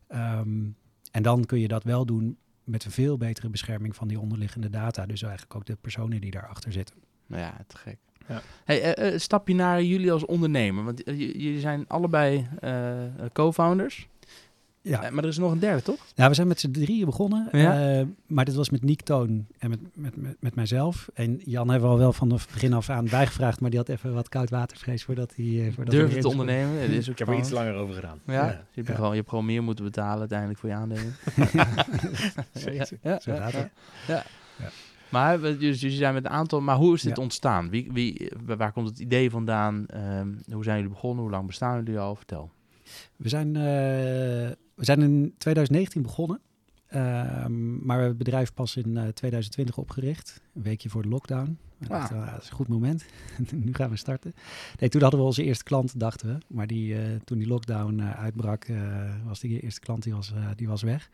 Ehm, 0.07 0.65
en 1.11 1.23
dan 1.23 1.45
kun 1.45 1.59
je 1.59 1.67
dat 1.67 1.83
wel 1.83 2.05
doen 2.05 2.37
met 2.63 2.85
een 2.85 2.91
veel 2.91 3.17
betere 3.17 3.49
bescherming 3.49 3.95
van 3.95 4.07
die 4.07 4.19
onderliggende 4.19 4.69
data. 4.69 5.05
Dus 5.05 5.21
eigenlijk 5.21 5.55
ook 5.55 5.65
de 5.65 5.75
personen 5.75 6.21
die 6.21 6.31
daarachter 6.31 6.71
zitten. 6.71 6.95
Nou 7.27 7.41
ja, 7.41 7.63
te 7.67 7.77
gek. 7.77 7.97
Ja. 8.27 8.41
Hey, 8.65 8.81
eh, 8.81 9.13
eh, 9.13 9.19
stapje 9.19 9.55
naar 9.55 9.83
jullie 9.83 10.11
als 10.11 10.25
ondernemer. 10.25 10.83
Want 10.83 11.03
eh, 11.03 11.19
jullie 11.19 11.59
zijn 11.59 11.87
allebei 11.87 12.47
eh, 12.59 13.03
co-founders. 13.33 14.07
Ja, 14.81 15.03
Eh, 15.03 15.11
maar 15.11 15.23
er 15.23 15.29
is 15.29 15.37
nog 15.37 15.51
een 15.51 15.59
derde, 15.59 15.81
toch? 15.81 16.05
Ja, 16.15 16.27
we 16.27 16.33
zijn 16.33 16.47
met 16.47 16.59
z'n 16.59 16.71
drieën 16.71 17.05
begonnen. 17.05 17.47
Ja. 17.51 17.99
eh, 17.99 18.05
maar 18.27 18.45
dit 18.45 18.55
was 18.55 18.69
met 18.69 18.83
Nick 18.83 19.01
Toon 19.01 19.45
en 19.57 19.69
met, 19.69 19.79
met, 19.93 20.15
met, 20.17 20.35
met 20.39 20.55
mijzelf. 20.55 21.09
En 21.13 21.41
Jan 21.45 21.69
hebben 21.69 21.87
we 21.89 21.93
al 21.95 21.99
wel 22.01 22.13
van 22.13 22.31
het 22.31 22.47
begin 22.53 22.73
af 22.73 22.89
aan 22.89 23.05
bijgevraagd, 23.09 23.59
maar 23.61 23.69
die 23.69 23.79
had 23.79 23.89
even 23.89 24.13
wat 24.13 24.29
koud 24.29 24.49
watervrees 24.49 25.03
voordat 25.03 25.33
hij... 25.35 25.45
eh, 25.45 25.73
voordat 25.73 25.93
hij 25.93 26.01
Durf 26.01 26.09
erin 26.09 26.21
te 26.21 26.27
ondernemen. 26.29 26.81
Het 26.81 26.91
is 26.91 27.05
ook 27.05 27.11
ik 27.11 27.19
heb 27.19 27.27
er 27.27 27.37
iets 27.37 27.49
langer 27.49 27.73
over 27.73 27.95
gedaan. 27.95 28.19
Ja? 28.25 28.33
Ja. 28.33 28.45
Je, 28.47 28.55
hebt 28.73 28.87
Ja. 28.87 28.95
Gewoon, 28.95 29.09
je 29.09 29.17
hebt 29.17 29.29
gewoon 29.29 29.45
meer 29.45 29.63
moeten 29.63 29.83
betalen 29.85 30.19
uiteindelijk 30.19 30.59
voor 30.59 30.69
je 30.69 30.75
aandelen. 30.75 31.15
ja, 32.53 32.85
ja, 33.01 33.19
Zo 33.19 33.31
ja, 33.31 33.49
gaat 33.49 33.51
ja. 33.51 33.69
het. 34.05 34.23
Maar 35.09 35.41
we- 35.41 35.57
dus 35.57 35.81
jullie 35.81 35.97
zijn 35.97 36.13
met 36.13 36.25
een 36.25 36.31
aantal... 36.31 36.61
Maar 36.61 36.75
hoe 36.75 36.93
is 36.93 37.01
dit 37.01 37.15
Ja. 37.17 37.21
ontstaan? 37.23 37.69
Wie, 37.69 37.89
wie, 37.91 38.31
waar 38.45 38.71
komt 38.71 38.89
het 38.89 38.99
idee 38.99 39.29
vandaan? 39.29 39.85
Ehm, 39.87 40.27
hoe 40.51 40.63
zijn 40.63 40.75
jullie 40.75 40.91
begonnen? 40.91 41.21
Hoe 41.23 41.31
lang 41.31 41.45
bestaan 41.47 41.77
jullie 41.83 41.99
al? 41.99 42.15
Vertel. 42.15 42.51
We 43.15 43.29
zijn, 43.29 43.55
eh, 43.55 44.49
we 44.79 44.85
zijn 44.85 45.01
in 45.01 45.33
2019 45.37 46.01
begonnen. 46.01 46.39
Ehm, 46.87 47.71
maar 47.71 47.97
we 47.97 48.03
hebben 48.03 48.07
het 48.07 48.17
bedrijf 48.17 48.53
pas 48.53 48.75
in 48.75 48.97
eh, 48.97 49.07
2020 49.07 49.77
opgericht. 49.77 50.41
Een 50.55 50.61
weekje 50.61 50.89
voor 50.89 51.01
de 51.01 51.07
lockdown. 51.07 51.57
We 51.77 51.87
dachten, 51.87 52.25
dat 52.31 52.41
is 52.41 52.49
een 52.49 52.55
goed 52.55 52.67
moment. 52.67 53.05
nu 53.65 53.73
gaan 53.73 53.89
we 53.89 53.95
starten. 53.95 54.33
Nee, 54.79 54.89
toen 54.89 55.01
hadden 55.01 55.19
we 55.19 55.25
onze 55.25 55.43
eerste 55.43 55.63
klant, 55.63 55.99
dachten 55.99 56.27
we. 56.27 56.37
Maar 56.47 56.67
die, 56.67 56.95
eh, 56.95 57.01
toen 57.23 57.37
die 57.37 57.47
lockdown 57.47 57.99
eh, 57.99 58.19
uitbrak, 58.19 58.63
eh, 58.63 58.77
was 59.25 59.39
die 59.39 59.59
eerste 59.59 59.79
klant 59.79 60.03
die 60.03 60.13
was, 60.13 60.33
eh, 60.33 60.49
die 60.55 60.67
was 60.67 60.81
weg. 60.81 61.09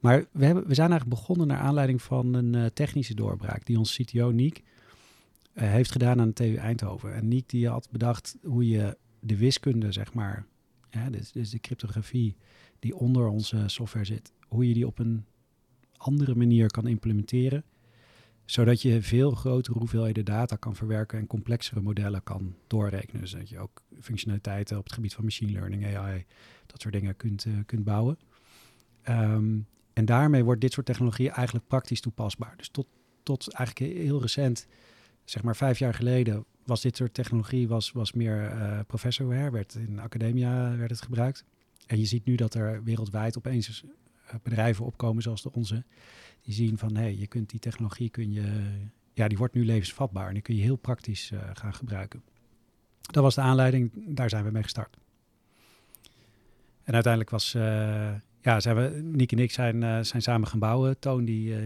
Maar 0.00 0.24
we, 0.32 0.44
hebben, 0.44 0.66
we 0.66 0.74
zijn 0.74 0.90
eigenlijk 0.90 1.20
begonnen 1.20 1.46
naar 1.46 1.58
aanleiding 1.58 2.02
van 2.02 2.34
een 2.34 2.54
eh, 2.54 2.64
technische 2.64 3.14
doorbraak... 3.14 3.66
die 3.66 3.78
ons 3.78 3.96
CTO 3.96 4.30
Niek 4.30 4.62
eh, 5.54 5.68
heeft 5.68 5.92
gedaan 5.92 6.20
aan 6.20 6.28
de 6.28 6.32
TU 6.32 6.54
Eindhoven. 6.54 7.14
En 7.14 7.28
Niek 7.28 7.48
die 7.48 7.68
had 7.68 7.88
bedacht 7.90 8.36
hoe 8.42 8.68
je 8.68 8.96
de 9.20 9.36
wiskunde, 9.36 9.92
zeg 9.92 10.14
maar, 10.14 10.44
dus, 11.10 11.32
dus 11.32 11.50
de 11.50 11.60
cryptografie 11.60 12.36
die 12.78 12.96
onder 12.96 13.26
onze 13.26 13.62
software 13.66 14.04
zit, 14.04 14.32
hoe 14.48 14.68
je 14.68 14.74
die 14.74 14.86
op 14.86 14.98
een 14.98 15.24
andere 15.96 16.34
manier 16.34 16.70
kan 16.70 16.86
implementeren, 16.86 17.64
zodat 18.44 18.82
je 18.82 19.02
veel 19.02 19.30
grotere 19.30 19.78
hoeveelheden 19.78 20.24
data 20.24 20.56
kan 20.56 20.76
verwerken 20.76 21.18
en 21.18 21.26
complexere 21.26 21.80
modellen 21.80 22.22
kan 22.22 22.54
doorrekenen. 22.66 23.20
Dus 23.20 23.30
dat 23.30 23.48
je 23.48 23.58
ook 23.58 23.82
functionaliteiten 24.00 24.78
op 24.78 24.84
het 24.84 24.92
gebied 24.92 25.14
van 25.14 25.24
machine 25.24 25.52
learning, 25.52 25.96
AI, 25.96 26.24
dat 26.66 26.80
soort 26.80 26.94
dingen 26.94 27.16
kunt, 27.16 27.44
eh, 27.44 27.52
kunt 27.66 27.84
bouwen. 27.84 28.18
Ehm, 29.02 29.58
en 29.92 30.04
daarmee 30.04 30.44
wordt 30.44 30.60
dit 30.60 30.72
soort 30.72 30.86
technologie 30.86 31.30
eigenlijk 31.30 31.66
praktisch 31.66 32.00
toepasbaar. 32.00 32.54
Dus 32.56 32.68
tot, 32.68 32.86
tot 33.22 33.52
eigenlijk 33.52 33.96
heel 33.96 34.20
recent, 34.20 34.66
zeg 35.24 35.42
maar 35.42 35.56
vijf 35.56 35.78
jaar 35.78 35.94
geleden, 35.94 36.44
was 36.66 36.80
dit 36.80 36.96
soort 36.96 37.14
technologie 37.14 37.68
was, 37.68 37.92
was 37.92 38.12
meer 38.12 38.52
uh, 38.52 38.80
professorware, 38.86 39.50
werd 39.50 39.74
in 39.74 39.98
academia 39.98 40.76
werd 40.76 40.90
het 40.90 41.02
gebruikt. 41.02 41.44
En 41.86 41.98
je 41.98 42.04
ziet 42.04 42.24
nu 42.24 42.34
dat 42.34 42.54
er 42.54 42.84
wereldwijd 42.84 43.36
opeens 43.36 43.84
eh, 44.26 44.34
bedrijven 44.42 44.84
opkomen 44.84 45.22
zoals 45.22 45.42
de 45.42 45.52
onze, 45.52 45.84
die 46.42 46.54
zien 46.54 46.78
van 46.78 46.94
hé, 46.94 47.02
hey, 47.02 47.16
je 47.16 47.26
kunt 47.26 47.50
die 47.50 47.60
technologie 47.60 48.10
kun 48.10 48.32
je, 48.32 48.70
ja, 49.12 49.28
die 49.28 49.38
wordt 49.38 49.54
nu 49.54 49.64
levensvatbaar 49.64 50.26
en 50.28 50.34
die 50.34 50.42
kun 50.42 50.56
je 50.56 50.62
heel 50.62 50.76
praktisch 50.76 51.30
uh, 51.30 51.40
gaan 51.52 51.74
gebruiken. 51.74 52.22
Dat 53.00 53.22
was 53.22 53.34
de 53.34 53.40
aanleiding, 53.40 53.90
daar 53.94 54.28
zijn 54.28 54.44
we 54.44 54.50
mee 54.50 54.62
gestart. 54.62 54.96
En 56.82 56.94
uiteindelijk 56.94 57.32
was, 57.32 57.52
ja, 58.40 58.60
zijn 58.60 58.76
we, 58.76 59.00
Nick 59.02 59.32
en 59.32 59.38
ik 59.38 59.50
zijn, 59.50 60.04
zijn 60.04 60.22
samen 60.22 60.48
gaan 60.48 60.58
bouwen. 60.58 60.98
Toon 60.98 61.24
die, 61.24 61.56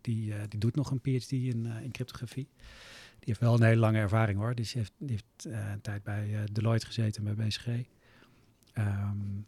die, 0.00 0.32
die 0.48 0.58
doet 0.58 0.74
nog 0.74 0.90
een 0.90 1.00
PhD 1.00 1.32
in, 1.32 1.66
in 1.82 1.90
cryptografie. 1.90 2.48
Heeft 3.28 3.40
wel 3.40 3.54
een 3.54 3.62
hele 3.62 3.80
lange 3.80 3.98
ervaring 3.98 4.38
hoor. 4.38 4.54
Dus 4.54 4.72
die 4.72 4.80
heeft, 4.80 4.92
die 4.98 5.10
heeft 5.10 5.56
een 5.72 5.80
tijd 5.80 6.02
bij 6.02 6.44
Deloitte 6.52 6.86
gezeten 6.86 7.24
bij 7.24 7.34
BCG. 7.34 7.66
Um, 8.78 9.46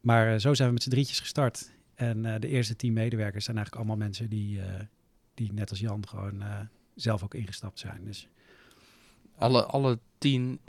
maar 0.00 0.40
zo 0.40 0.54
zijn 0.54 0.68
we 0.68 0.74
met 0.74 0.82
z'n 0.82 0.90
drietjes 0.90 1.20
gestart. 1.20 1.72
En 1.94 2.24
uh, 2.24 2.34
de 2.38 2.48
eerste 2.48 2.76
tien 2.76 2.92
medewerkers 2.92 3.44
zijn 3.44 3.56
eigenlijk 3.56 3.86
allemaal 3.86 4.06
mensen 4.06 4.28
die, 4.28 4.56
uh, 4.56 4.64
die 5.34 5.52
net 5.52 5.70
als 5.70 5.80
Jan 5.80 6.08
gewoon 6.08 6.42
uh, 6.42 6.60
zelf 6.94 7.22
ook 7.22 7.34
ingestapt 7.34 7.78
zijn. 7.78 8.04
Dus 8.04 8.28
alle, 9.36 9.64
alle 9.64 9.98
tien 10.18 10.60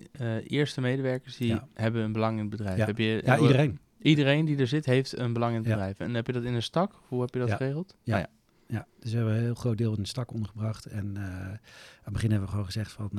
eerste 0.48 0.82
medewerkers 0.82 1.38
die 1.38 1.48
ja. 1.48 1.68
hebben 1.74 2.04
een 2.04 2.12
belang 2.12 2.34
in 2.34 2.42
het 2.42 2.50
bedrijf. 2.50 2.78
Ja, 2.78 2.86
heb 2.86 2.98
je, 2.98 3.22
ja 3.26 3.40
iedereen. 3.40 3.80
Iedereen 4.02 4.46
die 4.46 4.58
er 4.58 4.68
zit 4.68 4.86
heeft 4.86 5.18
een 5.18 5.34
belang 5.34 5.52
in 5.52 5.60
het 5.60 5.68
bedrijf. 5.68 6.00
En 6.00 6.14
heb 6.14 6.28
je 6.28 6.34
dat 6.34 6.44
in 6.44 6.54
een 6.54 6.64
stak? 6.64 7.02
Hoe 7.08 7.22
heb 7.22 7.34
je 7.34 7.40
dat 7.40 7.52
geregeld? 7.52 7.96
Ja. 8.04 8.18
Ah, 8.20 8.26
ja. 8.68 8.88
dus 9.00 9.12
we 9.12 9.18
hebben 9.18 9.36
een 9.36 9.42
heel 9.42 9.56
groot 9.56 9.78
deel 9.78 9.94
in 9.94 10.00
een 10.00 10.06
stak 10.06 10.32
ondergebracht. 10.32 10.86
En 10.86 11.18
aan 11.18 11.60
het 12.04 12.14
begin 12.14 12.30
hebben 12.30 12.48
we 12.48 12.52
gewoon 12.52 12.66
gezegd 12.66 12.92
van, 12.92 13.10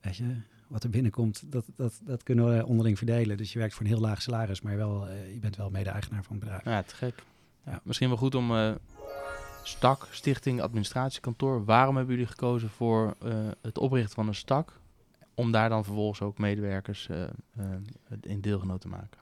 weet 0.00 0.16
je, 0.16 0.36
wat 0.68 0.84
er 0.84 0.90
binnenkomt, 0.90 1.52
dat, 1.52 1.64
dat, 1.76 2.00
dat 2.04 2.22
kunnen 2.22 2.56
we 2.56 2.66
onderling 2.66 2.98
verdelen. 2.98 3.36
Dus 3.36 3.52
je 3.52 3.58
werkt 3.58 3.74
voor 3.74 3.82
een 3.82 3.92
heel 3.92 4.00
laag 4.00 4.22
salaris, 4.22 4.60
maar 4.60 4.76
wel, 4.76 5.08
je 5.08 5.38
bent 5.40 5.56
wel 5.56 5.70
mede-eigenaar 5.70 6.24
van 6.24 6.36
het 6.36 6.44
bedrijf. 6.44 6.64
Ja, 6.64 6.82
te 6.82 6.94
gek. 6.94 7.24
Ja, 7.64 7.80
misschien 7.82 8.08
wel 8.08 8.16
goed 8.16 8.34
om 8.34 8.50
uh, 8.50 8.74
STAK, 9.62 10.08
Stichting 10.10 10.60
Administratiekantoor. 10.60 11.64
Waarom 11.64 11.96
hebben 11.96 12.14
jullie 12.14 12.30
gekozen 12.30 12.68
voor 12.68 13.14
uh, 13.24 13.34
het 13.62 13.78
oprichten 13.78 14.14
van 14.14 14.28
een 14.28 14.34
STAK? 14.34 14.80
Om 15.34 15.52
daar 15.52 15.68
dan 15.68 15.84
vervolgens 15.84 16.20
ook 16.22 16.38
medewerkers 16.38 17.08
uh, 17.10 17.24
in 18.20 18.40
deelgenoot 18.40 18.80
te 18.80 18.88
maken. 18.88 19.20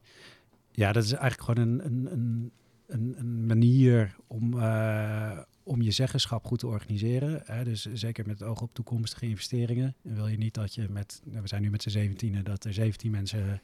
Ja, 0.71 0.93
dat 0.93 1.05
is 1.05 1.13
eigenlijk 1.13 1.43
gewoon 1.43 1.69
een, 1.69 1.87
een, 2.13 2.53
een, 2.87 3.15
een 3.19 3.47
manier 3.47 4.17
om, 4.27 4.53
om 5.71 5.83
je 5.83 5.91
zeggenschap 5.91 6.45
goed 6.45 6.59
te 6.59 6.67
organiseren. 6.67 7.43
Hè? 7.45 7.65
Dus 7.65 7.87
zeker 7.93 8.27
met 8.27 8.39
het 8.39 8.49
oog 8.49 8.61
op 8.61 8.75
toekomstige 8.75 9.27
investeringen. 9.27 9.95
En 10.05 10.15
wil 10.15 10.27
je 10.27 10.37
niet 10.37 10.55
dat 10.55 10.75
je 10.75 10.89
met, 10.89 11.23
we 11.25 11.49
zijn 11.49 11.63
nu 11.63 11.71
met 11.71 11.83
z'n 11.83 11.89
zeventienen, 11.89 12.45
dat 12.45 12.65
er 12.65 12.73
17 12.73 13.11
mensen 13.11 13.61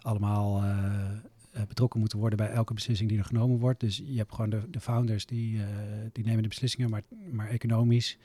allemaal 0.00 0.64
uh, 0.64 1.10
betrokken 1.68 2.00
moeten 2.00 2.18
worden 2.18 2.38
bij 2.38 2.48
elke 2.48 2.74
beslissing 2.74 3.08
die 3.08 3.18
er 3.18 3.24
genomen 3.24 3.58
wordt. 3.58 3.80
Dus 3.80 3.96
je 3.96 4.16
hebt 4.16 4.34
gewoon 4.34 4.50
de, 4.50 4.70
de 4.70 4.80
founders 4.80 5.26
die, 5.26 5.56
uh, 5.56 5.66
die 6.12 6.24
nemen 6.24 6.42
de 6.42 6.48
beslissingen, 6.48 6.90
maar, 6.90 7.02
maar 7.30 7.48
economisch 7.48 8.18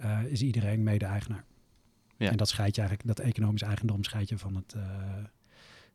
uh, 0.00 0.20
is 0.24 0.42
iedereen 0.42 0.82
mede-eigenaar. 0.82 1.44
Ja. 2.16 2.30
En 2.30 2.36
dat 2.36 2.48
scheid 2.48 2.74
je 2.74 2.80
eigenlijk, 2.80 3.16
dat 3.16 3.26
economisch 3.26 3.62
eigendom 3.62 4.04
scheid 4.04 4.28
je 4.28 4.38
van, 4.38 4.54
het, 4.54 4.74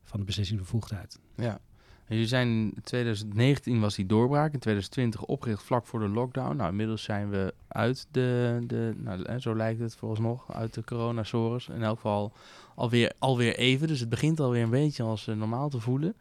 van 0.02 0.20
de 0.20 0.26
beslissingsbevoegdheid. 0.26 1.18
Ja. 1.36 1.60
Jullie 2.08 2.26
zijn 2.26 2.48
in 2.48 2.74
2019 2.82 3.80
was 3.80 3.94
die 3.94 4.06
doorbraak, 4.06 4.52
in 4.52 4.58
2020 4.58 5.22
opgericht 5.22 5.62
vlak 5.62 5.86
voor 5.86 6.00
de 6.00 6.08
lockdown. 6.08 6.56
Nou, 6.56 6.70
inmiddels 6.70 7.02
zijn 7.02 7.30
we 7.30 7.54
uit 7.68 8.06
de, 8.10 8.58
de 8.66 8.94
nou, 8.96 9.38
zo 9.38 9.56
lijkt 9.56 9.80
het 9.80 9.98
nog 10.18 10.52
uit 10.52 10.74
de 10.74 10.84
coronasaurus. 10.84 11.68
In 11.68 11.82
elk 11.82 11.96
geval 11.96 12.32
alweer, 12.74 13.12
alweer 13.18 13.56
even, 13.56 13.88
dus 13.88 14.00
het 14.00 14.08
begint 14.08 14.40
alweer 14.40 14.62
een 14.62 14.70
beetje 14.70 15.02
als 15.02 15.26
normaal 15.26 15.68
te 15.68 15.80
voelen. 15.80 16.14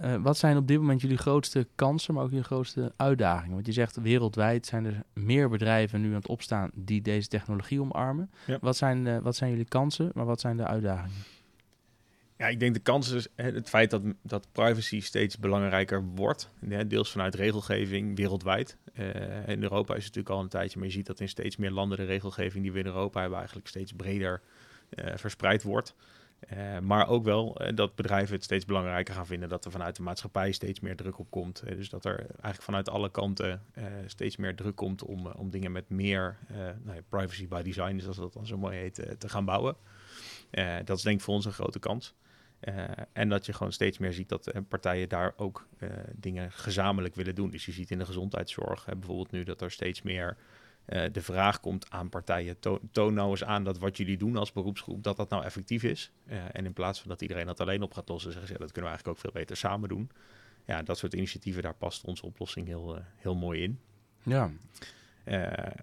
Uh, 0.00 0.14
wat 0.16 0.36
zijn 0.36 0.56
op 0.56 0.68
dit 0.68 0.78
moment 0.78 1.00
jullie 1.00 1.16
grootste 1.16 1.66
kansen, 1.74 2.14
maar 2.14 2.22
ook 2.22 2.30
jullie 2.30 2.44
grootste 2.44 2.92
uitdagingen? 2.96 3.54
Want 3.54 3.66
je 3.66 3.72
zegt 3.72 3.96
wereldwijd 3.96 4.66
zijn 4.66 4.84
er 4.84 5.02
meer 5.12 5.48
bedrijven 5.48 6.00
nu 6.00 6.08
aan 6.08 6.14
het 6.14 6.28
opstaan 6.28 6.70
die 6.74 7.02
deze 7.02 7.28
technologie 7.28 7.80
omarmen. 7.80 8.30
Ja. 8.46 8.58
Wat, 8.60 8.76
zijn, 8.76 9.06
uh, 9.06 9.18
wat 9.18 9.36
zijn 9.36 9.50
jullie 9.50 9.64
kansen, 9.64 10.10
maar 10.14 10.24
wat 10.24 10.40
zijn 10.40 10.56
de 10.56 10.66
uitdagingen? 10.66 11.16
Ja, 12.42 12.48
ik 12.48 12.60
denk 12.60 12.74
de 12.74 12.80
kans 12.80 13.10
is 13.10 13.26
het 13.36 13.68
feit 13.68 13.90
dat, 13.90 14.02
dat 14.22 14.46
privacy 14.52 15.00
steeds 15.00 15.38
belangrijker 15.38 16.04
wordt. 16.14 16.50
Deels 16.86 17.10
vanuit 17.10 17.34
regelgeving 17.34 18.16
wereldwijd. 18.16 18.76
Uh, 18.94 19.48
in 19.48 19.62
Europa 19.62 19.94
is 19.94 20.04
het 20.04 20.14
natuurlijk 20.14 20.28
al 20.34 20.40
een 20.40 20.48
tijdje, 20.48 20.78
maar 20.78 20.86
je 20.88 20.92
ziet 20.92 21.06
dat 21.06 21.20
in 21.20 21.28
steeds 21.28 21.56
meer 21.56 21.70
landen 21.70 21.98
de 21.98 22.04
regelgeving 22.04 22.62
die 22.62 22.72
we 22.72 22.78
in 22.78 22.86
Europa 22.86 23.20
hebben 23.20 23.38
eigenlijk 23.38 23.68
steeds 23.68 23.92
breder 23.92 24.40
verspreid 25.14 25.62
wordt. 25.62 25.94
Uh, 26.52 26.78
maar 26.78 27.08
ook 27.08 27.24
wel 27.24 27.60
dat 27.74 27.94
bedrijven 27.94 28.34
het 28.34 28.44
steeds 28.44 28.64
belangrijker 28.64 29.14
gaan 29.14 29.26
vinden 29.26 29.48
dat 29.48 29.64
er 29.64 29.70
vanuit 29.70 29.96
de 29.96 30.02
maatschappij 30.02 30.52
steeds 30.52 30.80
meer 30.80 30.96
druk 30.96 31.18
op 31.18 31.30
komt. 31.30 31.62
Dus 31.66 31.88
dat 31.88 32.04
er 32.04 32.18
eigenlijk 32.18 32.62
vanuit 32.62 32.88
alle 32.88 33.10
kanten 33.10 33.62
steeds 34.06 34.36
meer 34.36 34.54
druk 34.56 34.76
komt 34.76 35.02
om, 35.02 35.26
om 35.26 35.50
dingen 35.50 35.72
met 35.72 35.88
meer 35.88 36.38
nou 36.84 36.96
ja, 36.96 37.02
privacy 37.08 37.48
by 37.48 37.62
design, 37.62 37.98
zoals 37.98 38.16
dat 38.16 38.32
dan 38.32 38.46
zo 38.46 38.58
mooi 38.58 38.76
heet, 38.76 39.14
te 39.18 39.28
gaan 39.28 39.44
bouwen. 39.44 39.76
dat 40.84 40.96
is 40.96 41.02
denk 41.02 41.18
ik 41.18 41.24
voor 41.24 41.34
ons 41.34 41.44
een 41.44 41.52
grote 41.52 41.78
kans. 41.78 42.14
En 43.12 43.28
dat 43.28 43.46
je 43.46 43.52
gewoon 43.52 43.72
steeds 43.72 43.98
meer 43.98 44.12
ziet 44.12 44.28
dat 44.28 44.52
partijen 44.68 45.08
daar 45.08 45.32
ook 45.36 45.66
dingen 46.14 46.52
gezamenlijk 46.52 47.14
willen 47.14 47.34
doen. 47.34 47.50
Dus 47.50 47.66
je 47.66 47.72
ziet 47.72 47.90
in 47.90 47.98
de 47.98 48.06
gezondheidszorg 48.06 48.84
bijvoorbeeld 48.84 49.30
nu 49.30 49.44
dat 49.44 49.60
er 49.60 49.70
steeds 49.70 50.02
meer 50.02 50.36
de 51.12 51.22
vraag 51.22 51.60
komt 51.60 51.90
aan 51.90 52.08
partijen, 52.08 52.58
to 52.58 52.80
toon 52.90 53.14
nou 53.14 53.30
eens 53.30 53.44
aan 53.44 53.64
dat 53.64 53.78
wat 53.78 53.96
jullie 53.96 54.16
doen 54.16 54.36
als 54.36 54.52
beroepsgroep, 54.52 55.02
dat 55.02 55.16
dat 55.16 55.30
nou 55.30 55.44
effectief 55.44 55.82
is. 55.82 56.12
En 56.52 56.64
in 56.64 56.72
plaats 56.72 57.00
van 57.00 57.08
dat 57.08 57.22
iedereen 57.22 57.46
dat 57.46 57.60
alleen 57.60 57.82
op 57.82 57.94
gaat 57.94 58.08
lossen, 58.08 58.32
zeggen 58.32 58.48
ze, 58.48 58.58
dat 58.58 58.72
kunnen 58.72 58.90
we 58.90 58.96
eigenlijk 58.96 59.18
ook 59.18 59.32
veel 59.32 59.40
beter 59.40 59.56
samen 59.56 59.88
doen. 59.88 60.10
Ja, 60.64 60.82
dat 60.82 60.98
soort 60.98 61.14
initiatieven, 61.14 61.62
daar 61.62 61.74
past 61.74 62.04
onze 62.04 62.26
oplossing 62.26 62.66
heel, 62.66 62.98
heel 63.16 63.34
mooi 63.34 63.62
in. 63.62 63.80
Ja. 64.22 64.50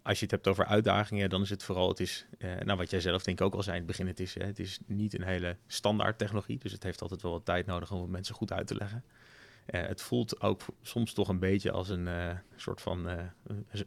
Als 0.04 0.18
je 0.18 0.24
het 0.24 0.32
hebt 0.32 0.48
over 0.48 0.66
uitdagingen, 0.66 1.30
dan 1.30 1.42
is 1.42 1.50
het 1.50 1.64
vooral, 1.64 1.90
het 1.90 2.00
is, 2.00 2.26
nou 2.40 2.78
wat 2.78 2.90
jij 2.90 3.00
zelf 3.00 3.24
denk 3.24 3.40
ik 3.40 3.46
ook 3.46 3.54
al 3.54 3.64
zei 3.64 3.76
in 3.76 3.82
het 3.82 3.92
begin, 3.92 4.08
het 4.08 4.20
is, 4.20 4.34
het 4.34 4.60
is 4.60 4.80
niet 4.86 5.14
een 5.14 5.24
hele 5.24 5.58
standaard 5.68 6.18
technologie, 6.18 6.58
dus 6.58 6.72
het 6.72 6.84
heeft 6.84 7.02
altijd 7.02 7.22
wel 7.22 7.32
wat 7.32 7.46
tijd 7.46 7.66
nodig 7.66 7.92
om 7.92 8.02
het 8.02 8.10
mensen 8.10 8.36
goed 8.36 8.52
uit 8.52 8.68
te 8.68 8.76
leggen. 8.76 9.04
Uh, 9.72 9.82
het 9.88 10.02
voelt 10.02 10.42
ook 10.42 10.62
soms 10.82 11.14
toch 11.14 11.28
een 11.28 11.40
beetje 11.40 11.72
als 11.72 11.90
een 11.90 12.08
uh, 12.08 12.32
soort 12.56 12.82
van 12.82 13.10
uh, 13.10 13.16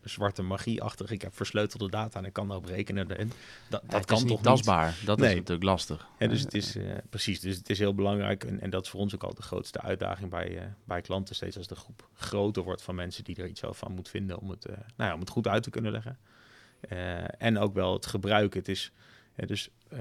zwarte 0.04 0.42
magie-achtig. 0.42 1.10
Ik 1.10 1.22
heb 1.22 1.36
versleutelde 1.36 1.90
data 1.90 2.18
en 2.18 2.24
ik 2.24 2.32
kan 2.32 2.48
daarop 2.48 2.66
rekenen. 2.66 3.18
En 3.18 3.32
dat, 3.68 3.82
dat 3.86 4.04
kan 4.04 4.16
is 4.16 4.22
toch 4.22 4.30
niet 4.30 4.42
tastbaar. 4.42 4.98
Dat 5.04 5.18
nee. 5.18 5.28
is 5.28 5.34
natuurlijk 5.34 5.64
lastig. 5.64 6.06
Ja, 6.18 6.26
dus 6.26 6.40
het 6.40 6.54
is 6.54 6.76
precies. 7.10 7.40
Dus 7.40 7.56
het 7.56 7.70
is 7.70 7.78
heel 7.78 7.94
belangrijk. 7.94 8.44
En, 8.44 8.60
en, 8.60 8.70
dat 8.70 8.84
is 8.84 8.90
voor 8.90 9.00
ons 9.00 9.14
ook 9.14 9.22
al 9.22 9.34
de 9.34 9.42
grootste 9.42 9.80
uitdaging 9.80 10.30
bij, 10.30 10.74
bij 10.84 11.00
klanten. 11.00 11.34
Steeds 11.34 11.56
als 11.56 11.66
de 11.66 11.76
groep 11.76 12.08
groter 12.14 12.62
wordt 12.62 12.82
van 12.82 12.94
mensen 12.94 13.24
die 13.24 13.36
er 13.36 13.48
iets 13.48 13.62
van 13.64 13.92
moet 13.92 14.08
vinden 14.08 14.38
om 14.38 14.50
het, 14.50 14.64
nou 14.66 14.78
ja, 14.96 15.14
om 15.14 15.20
het 15.20 15.30
goed 15.30 15.48
uit 15.48 15.62
te 15.62 15.70
kunnen 15.70 15.92
leggen. 15.92 16.18
en 17.38 17.58
ook 17.58 17.74
wel 17.74 17.92
het 17.92 18.06
gebruiken. 18.06 18.58
Het 18.58 18.68
is. 18.68 18.92
Dus 19.36 19.68
uh, 19.92 19.98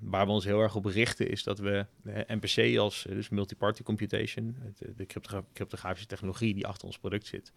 waar 0.00 0.26
we 0.26 0.32
ons 0.32 0.44
heel 0.44 0.60
erg 0.60 0.74
op 0.74 0.84
richten 0.84 1.28
is 1.28 1.42
dat 1.42 1.58
we 1.58 1.86
MPC 2.26 2.78
als 2.78 3.06
uh, 3.06 3.14
dus 3.14 3.28
multi-party 3.28 3.82
computation, 3.82 4.56
de, 4.78 4.94
de 4.94 5.06
cryptogra 5.06 5.44
cryptografische 5.52 6.08
technologie 6.08 6.54
die 6.54 6.66
achter 6.66 6.86
ons 6.86 6.98
product 6.98 7.26
zit, 7.26 7.52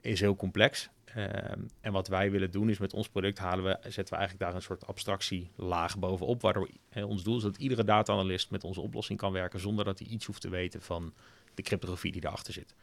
is 0.00 0.20
heel 0.20 0.36
complex. 0.36 0.88
Ehm, 1.04 1.60
en 1.80 1.92
wat 1.92 2.08
wij 2.08 2.30
willen 2.30 2.50
doen 2.50 2.70
is 2.70 2.78
met 2.78 2.92
ons 2.92 3.08
product 3.08 3.38
halen 3.38 3.64
we, 3.64 3.78
zetten 3.82 4.14
we 4.14 4.16
eigenlijk 4.16 4.38
daar 4.38 4.54
een 4.54 4.62
soort 4.62 4.86
abstractielaag 4.86 5.98
bovenop, 5.98 6.42
waardoor 6.42 6.68
ons 6.94 7.22
doel 7.22 7.36
is 7.36 7.42
dat 7.42 7.56
iedere 7.56 7.84
data-analyst 7.84 8.50
met 8.50 8.64
onze 8.64 8.80
oplossing 8.80 9.18
kan 9.18 9.32
werken 9.32 9.60
zonder 9.60 9.84
dat 9.84 9.98
hij 9.98 10.08
iets 10.08 10.26
hoeft 10.26 10.40
te 10.40 10.48
weten 10.48 10.82
van 10.82 11.14
de 11.54 11.62
cryptografie 11.62 12.12
die 12.12 12.24
erachter 12.24 12.52
zit. 12.52 12.74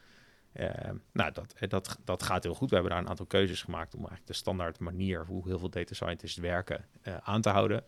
Ehm, 0.54 0.96
nou, 1.12 1.32
dat, 1.32 1.56
dat, 1.68 2.00
dat 2.04 2.24
gaat 2.24 2.44
heel 2.44 2.54
goed. 2.54 2.70
We 2.70 2.76
hebben 2.76 2.94
daar 2.94 3.02
een 3.02 3.10
aantal 3.10 3.26
keuzes 3.26 3.62
gemaakt 3.62 3.94
om 3.94 4.00
eigenlijk 4.00 4.28
de 4.28 4.34
standaard 4.34 4.80
manier 4.80 5.26
hoe 5.26 5.48
heel 5.48 5.60
veel 5.60 5.70
data 5.70 5.94
scientists 5.94 6.38
werken 6.38 6.86
aan 7.24 7.42
te 7.42 7.50
houden. 7.50 7.84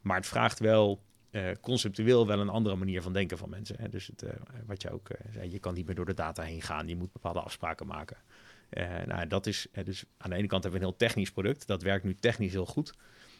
Maar 0.00 0.16
het 0.16 0.26
vraagt 0.26 0.58
wel 0.58 1.02
conceptueel 1.60 2.26
wel 2.26 2.40
een 2.40 2.48
andere 2.48 2.76
manier 2.76 3.02
van 3.02 3.12
denken 3.12 3.38
van 3.38 3.50
mensen. 3.50 3.76
Hè? 3.78 3.88
Dus 3.88 4.06
het, 4.06 4.24
wat 4.66 4.82
je 4.82 4.90
ook 4.90 5.08
zei, 5.32 5.50
je 5.50 5.58
kan 5.58 5.74
niet 5.74 5.86
meer 5.86 5.94
door 5.94 6.04
de 6.04 6.14
data 6.14 6.42
heen 6.42 6.62
gaan. 6.62 6.88
Je 6.88 6.96
moet 6.96 7.12
bepaalde 7.12 7.40
afspraken 7.40 7.86
maken. 7.86 8.16
nou, 9.06 9.26
dat 9.26 9.46
is, 9.46 9.66
dus 9.84 10.04
aan 10.16 10.30
de 10.30 10.36
ene 10.36 10.46
kant 10.46 10.62
hebben 10.62 10.80
we 10.80 10.86
een 10.86 10.92
heel 10.92 11.08
technisch 11.08 11.30
product. 11.30 11.66
Dat 11.66 11.82
werkt 11.82 12.04
nu 12.04 12.14
technisch 12.14 12.52
heel 12.52 12.66
goed. 12.66 12.94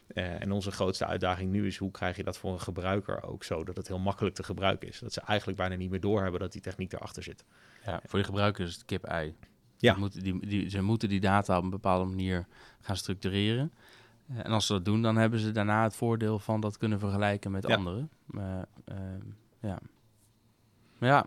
Eh, 0.06 0.40
en 0.40 0.52
onze 0.52 0.70
grootste 0.70 1.06
uitdaging 1.06 1.50
nu 1.50 1.66
is 1.66 1.76
hoe 1.76 1.90
krijg 1.90 2.16
je 2.16 2.22
dat 2.22 2.38
voor 2.38 2.52
een 2.52 2.60
gebruiker 2.60 3.22
ook 3.22 3.44
zo 3.44 3.64
dat 3.64 3.76
het 3.76 3.88
heel 3.88 3.98
makkelijk 3.98 4.34
te 4.34 4.42
gebruiken 4.42 4.88
is. 4.88 4.98
Dat 4.98 5.12
ze 5.12 5.20
eigenlijk 5.20 5.58
bijna 5.58 5.74
niet 5.74 5.90
meer 5.90 6.00
doorhebben 6.00 6.40
dat 6.40 6.52
die 6.52 6.60
techniek 6.60 6.92
erachter 6.92 7.22
zit. 7.22 7.44
Ja, 7.84 8.00
voor 8.06 8.18
die 8.18 8.28
gebruiker 8.28 8.64
is 8.66 8.74
het 8.74 8.84
kip-ei. 8.84 9.34
Ja. 9.76 9.92
Die 9.92 10.00
moeten, 10.00 10.22
die, 10.22 10.46
die, 10.46 10.68
ze 10.70 10.82
moeten 10.82 11.08
die 11.08 11.20
data 11.20 11.56
op 11.58 11.64
een 11.64 11.70
bepaalde 11.70 12.04
manier 12.04 12.46
gaan 12.80 12.96
structureren. 12.96 13.72
Eh, 14.28 14.38
en 14.44 14.50
als 14.50 14.66
ze 14.66 14.72
dat 14.72 14.84
doen, 14.84 15.02
dan 15.02 15.16
hebben 15.16 15.38
ze 15.38 15.50
daarna 15.52 15.82
het 15.82 15.96
voordeel 15.96 16.38
van 16.38 16.60
dat 16.60 16.78
kunnen 16.78 16.98
vergelijken 16.98 17.50
met 17.50 17.66
Ja. 17.68 17.74
anderen. 17.76 18.10
Maar, 18.24 18.66
ehm, 18.84 19.20
ja. 19.60 19.78
Maar 20.98 21.08
ja. 21.08 21.26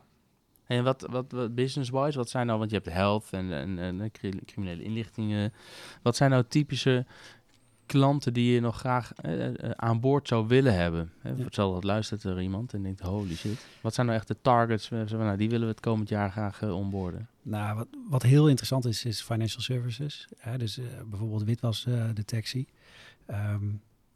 En 0.65 0.83
wat, 0.83 1.07
wat, 1.09 1.31
wat 1.31 1.55
business-wise, 1.55 2.17
wat 2.17 2.29
zijn 2.29 2.45
nou, 2.45 2.59
want 2.59 2.71
je 2.71 2.75
hebt 2.77 2.89
health 2.89 3.27
en, 3.31 3.51
en, 3.51 3.79
en 3.79 4.01
eh, 4.01 4.09
cri- 4.11 4.41
criminele 4.45 4.83
inlichtingen. 4.83 5.53
Wat 6.01 6.15
zijn 6.15 6.31
nou 6.31 6.43
typische 6.47 7.05
klanten 7.87 8.33
die 8.33 8.53
je 8.53 8.59
nog 8.59 8.77
graag 8.77 9.13
eh, 9.13 9.47
eh, 9.47 9.71
aan 9.71 9.99
boord 9.99 10.27
zou 10.27 10.47
willen 10.47 10.75
hebben? 10.75 11.11
Hè, 11.19 11.29
Ja. 11.29 11.45
Stel 11.49 11.73
dat 11.73 11.83
luistert 11.83 12.23
er 12.23 12.41
iemand 12.41 12.73
en 12.73 12.83
denkt, 12.83 12.99
holy 12.99 13.35
shit. 13.35 13.65
Wat 13.81 13.93
zijn 13.93 14.05
nou 14.05 14.17
echt 14.17 14.27
de 14.27 14.37
targets? 14.41 14.89
Nou, 14.89 15.37
die 15.37 15.49
willen 15.49 15.67
we 15.67 15.73
het 15.73 15.81
komend 15.81 16.09
jaar 16.09 16.31
graag 16.31 16.61
eh, 16.61 16.75
onboorden. 16.75 17.27
Nou, 17.41 17.75
wat, 17.75 17.87
wat 18.09 18.23
heel 18.23 18.47
interessant 18.47 18.85
is, 18.85 19.05
is 19.05 19.21
financial 19.21 19.61
services. 19.61 20.27
Hè? 20.37 20.57
Dus 20.57 20.79
bijvoorbeeld 21.09 21.43
witwasdetectie. 21.43 22.67
Ehm 23.25 23.63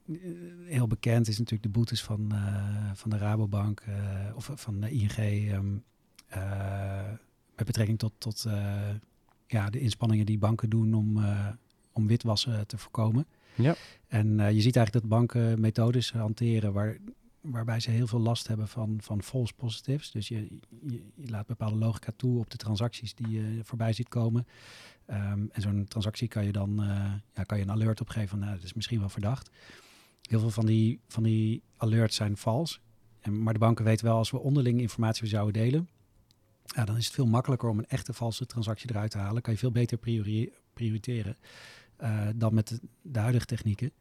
eh, 0.07 0.15
heel 0.65 0.87
bekend 0.87 1.27
is 1.27 1.37
natuurlijk 1.37 1.63
de 1.63 1.79
boetes 1.79 2.03
van, 2.03 2.33
van 2.93 3.09
de 3.09 3.17
Rabobank 3.17 3.83
of 4.35 4.51
van 4.53 4.79
de 4.79 4.91
ING 4.91 5.17
ehm, 5.17 5.77
eh, 6.27 7.11
met 7.55 7.65
betrekking 7.65 7.99
tot, 7.99 8.13
tot 8.17 8.47
ja, 9.47 9.69
de 9.69 9.79
inspanningen 9.79 10.25
die 10.25 10.37
banken 10.37 10.69
doen 10.69 10.93
om, 10.93 11.23
om 11.91 12.07
witwassen 12.07 12.67
te 12.67 12.77
voorkomen. 12.77 13.25
Ja. 13.55 13.75
En 14.07 14.39
eh, 14.39 14.51
je 14.51 14.61
ziet 14.61 14.75
eigenlijk 14.75 14.91
dat 14.91 15.17
banken 15.17 15.59
methodes 15.59 16.11
hanteren 16.11 16.73
waar, 16.73 16.97
waarbij 17.41 17.79
ze 17.79 17.91
heel 17.91 18.07
veel 18.07 18.19
last 18.19 18.47
hebben 18.47 18.67
van, 18.67 18.97
van 19.01 19.23
false 19.23 19.53
positives. 19.53 20.11
Dus 20.11 20.27
je, 20.27 20.47
je, 20.87 21.01
laat 21.15 21.47
bepaalde 21.47 21.75
logica 21.75 22.11
toe 22.15 22.39
op 22.39 22.49
de 22.49 22.57
transacties 22.57 23.15
die 23.15 23.29
je 23.29 23.59
voorbij 23.63 23.93
ziet 23.93 24.09
komen. 24.09 24.47
Ehm, 25.05 25.45
en 25.51 25.61
zo'n 25.61 25.85
transactie 25.87 26.27
kan 26.27 26.45
je 26.45 26.51
dan 26.51 26.83
eh, 26.83 27.13
ja, 27.33 27.43
kan 27.43 27.57
je 27.57 27.63
een 27.63 27.71
alert 27.71 28.01
opgeven 28.01 28.29
van 28.29 28.39
nou, 28.39 28.55
dat 28.55 28.63
is 28.63 28.73
misschien 28.73 28.99
wel 28.99 29.09
verdacht. 29.09 29.49
Heel 30.21 30.39
veel 30.39 30.49
van 30.49 30.65
die, 30.65 30.99
van 31.07 31.23
die 31.23 31.63
alerts 31.77 32.15
zijn 32.15 32.37
vals. 32.37 32.81
En, 33.19 33.43
maar 33.43 33.53
de 33.53 33.59
banken 33.59 33.85
weten 33.85 34.05
wel, 34.05 34.17
als 34.17 34.31
we 34.31 34.39
onderling 34.39 34.81
informatie 34.81 35.27
zouden 35.27 35.61
delen, 35.61 35.89
ja, 36.65 36.85
dan 36.85 36.97
is 36.97 37.05
het 37.05 37.13
veel 37.13 37.27
makkelijker 37.27 37.69
om 37.69 37.77
een 37.77 37.87
echte 37.87 38.13
valse 38.13 38.45
transactie 38.45 38.89
eruit 38.89 39.11
te 39.11 39.17
halen. 39.17 39.41
Kan 39.41 39.53
je 39.53 39.59
veel 39.59 39.71
beter 39.71 39.97
priori- 39.97 40.51
prioriteren 40.73 41.37
dan 42.35 42.53
met 42.53 42.67
de, 42.67 42.79
de 43.01 43.19
huidige 43.19 43.45
technieken. 43.45 43.91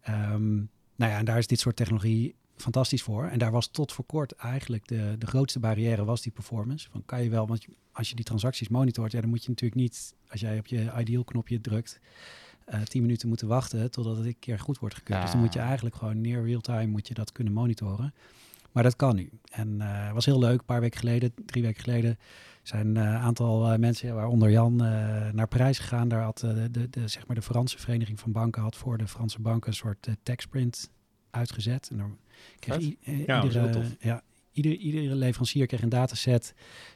Ehm, 0.00 0.54
nou 0.96 1.12
ja, 1.12 1.18
en 1.18 1.24
daar 1.24 1.38
is 1.38 1.46
dit 1.46 1.60
soort 1.60 1.76
technologie 1.76 2.34
fantastisch 2.56 3.02
voor. 3.02 3.24
En 3.24 3.38
daar 3.38 3.50
was 3.50 3.66
tot 3.66 3.92
voor 3.92 4.04
kort 4.04 4.32
eigenlijk 4.32 4.88
de, 4.88 5.16
de 5.18 5.26
grootste 5.26 5.58
barrière 5.58 6.04
was 6.04 6.22
die 6.22 6.32
performance. 6.32 6.90
Van 6.90 7.02
kan 7.04 7.22
je 7.22 7.30
wel, 7.30 7.46
want 7.46 7.66
als 7.92 8.08
je 8.08 8.14
die 8.14 8.24
transacties 8.24 8.68
monitort, 8.68 9.12
ja, 9.12 9.20
dan 9.20 9.30
moet 9.30 9.42
je 9.42 9.48
natuurlijk 9.48 9.80
niet, 9.80 10.14
als 10.28 10.40
jij 10.40 10.58
op 10.58 10.66
je 10.66 10.92
ideal 10.98 11.24
knopje 11.24 11.60
drukt, 11.60 12.00
eh 12.64 12.80
10 12.80 13.02
minuten 13.02 13.28
moeten 13.28 13.48
wachten 13.48 13.90
totdat 13.90 14.16
het 14.16 14.26
een 14.26 14.38
keer 14.38 14.58
goed 14.58 14.78
wordt 14.78 14.94
gekeurd. 14.94 15.22
Dus 15.22 15.30
dan 15.30 15.40
moet 15.40 15.52
je 15.52 15.58
eigenlijk 15.58 15.96
gewoon 15.96 16.20
near 16.20 16.44
real 16.44 16.60
time 16.60 16.86
moet 16.86 17.08
je 17.08 17.14
dat 17.14 17.32
kunnen 17.32 17.52
monitoren. 17.52 18.14
Maar 18.74 18.82
dat 18.82 18.96
kan 18.96 19.14
nu. 19.16 19.30
En 19.50 19.80
eh 19.80 20.12
was 20.12 20.24
heel 20.24 20.38
leuk. 20.38 20.58
Een 20.58 20.64
paar 20.64 20.80
weken 20.80 20.98
geleden, 20.98 21.32
drie 21.46 21.62
weken 21.62 21.82
geleden, 21.82 22.18
zijn 22.62 22.86
een 22.96 22.98
aantal 22.98 23.72
eh, 23.72 23.78
mensen, 23.78 24.14
waaronder 24.14 24.50
Jan, 24.50 24.72
eh, 24.84 24.88
naar 25.32 25.48
Parijs 25.48 25.78
gegaan. 25.78 26.08
Daar 26.08 26.22
had 26.22 26.42
eh, 26.42 26.54
de, 26.54 26.70
de, 26.70 26.88
de, 26.90 27.08
zeg 27.08 27.26
maar 27.26 27.36
de 27.36 27.42
Franse 27.42 27.78
Vereniging 27.78 28.20
van 28.20 28.32
Banken 28.32 28.62
had 28.62 28.76
voor 28.76 28.98
de 28.98 29.06
Franse 29.08 29.40
banken 29.40 29.68
een 29.70 29.76
soort 29.76 30.06
eh, 30.06 30.14
textprint 30.22 30.90
uitgezet. 31.30 31.88
En 31.90 31.96
dan 31.98 32.18
kreeg 32.58 32.76
i- 32.82 32.96
eh, 33.04 33.26
Ja, 33.26 33.42
iedere, 33.44 33.68
ja, 34.00 34.22
ieder, 34.52 34.72
iedere 34.76 35.14
leverancier 35.14 35.66
kreeg 35.66 35.82
een 35.82 35.88
dataset 35.88 36.54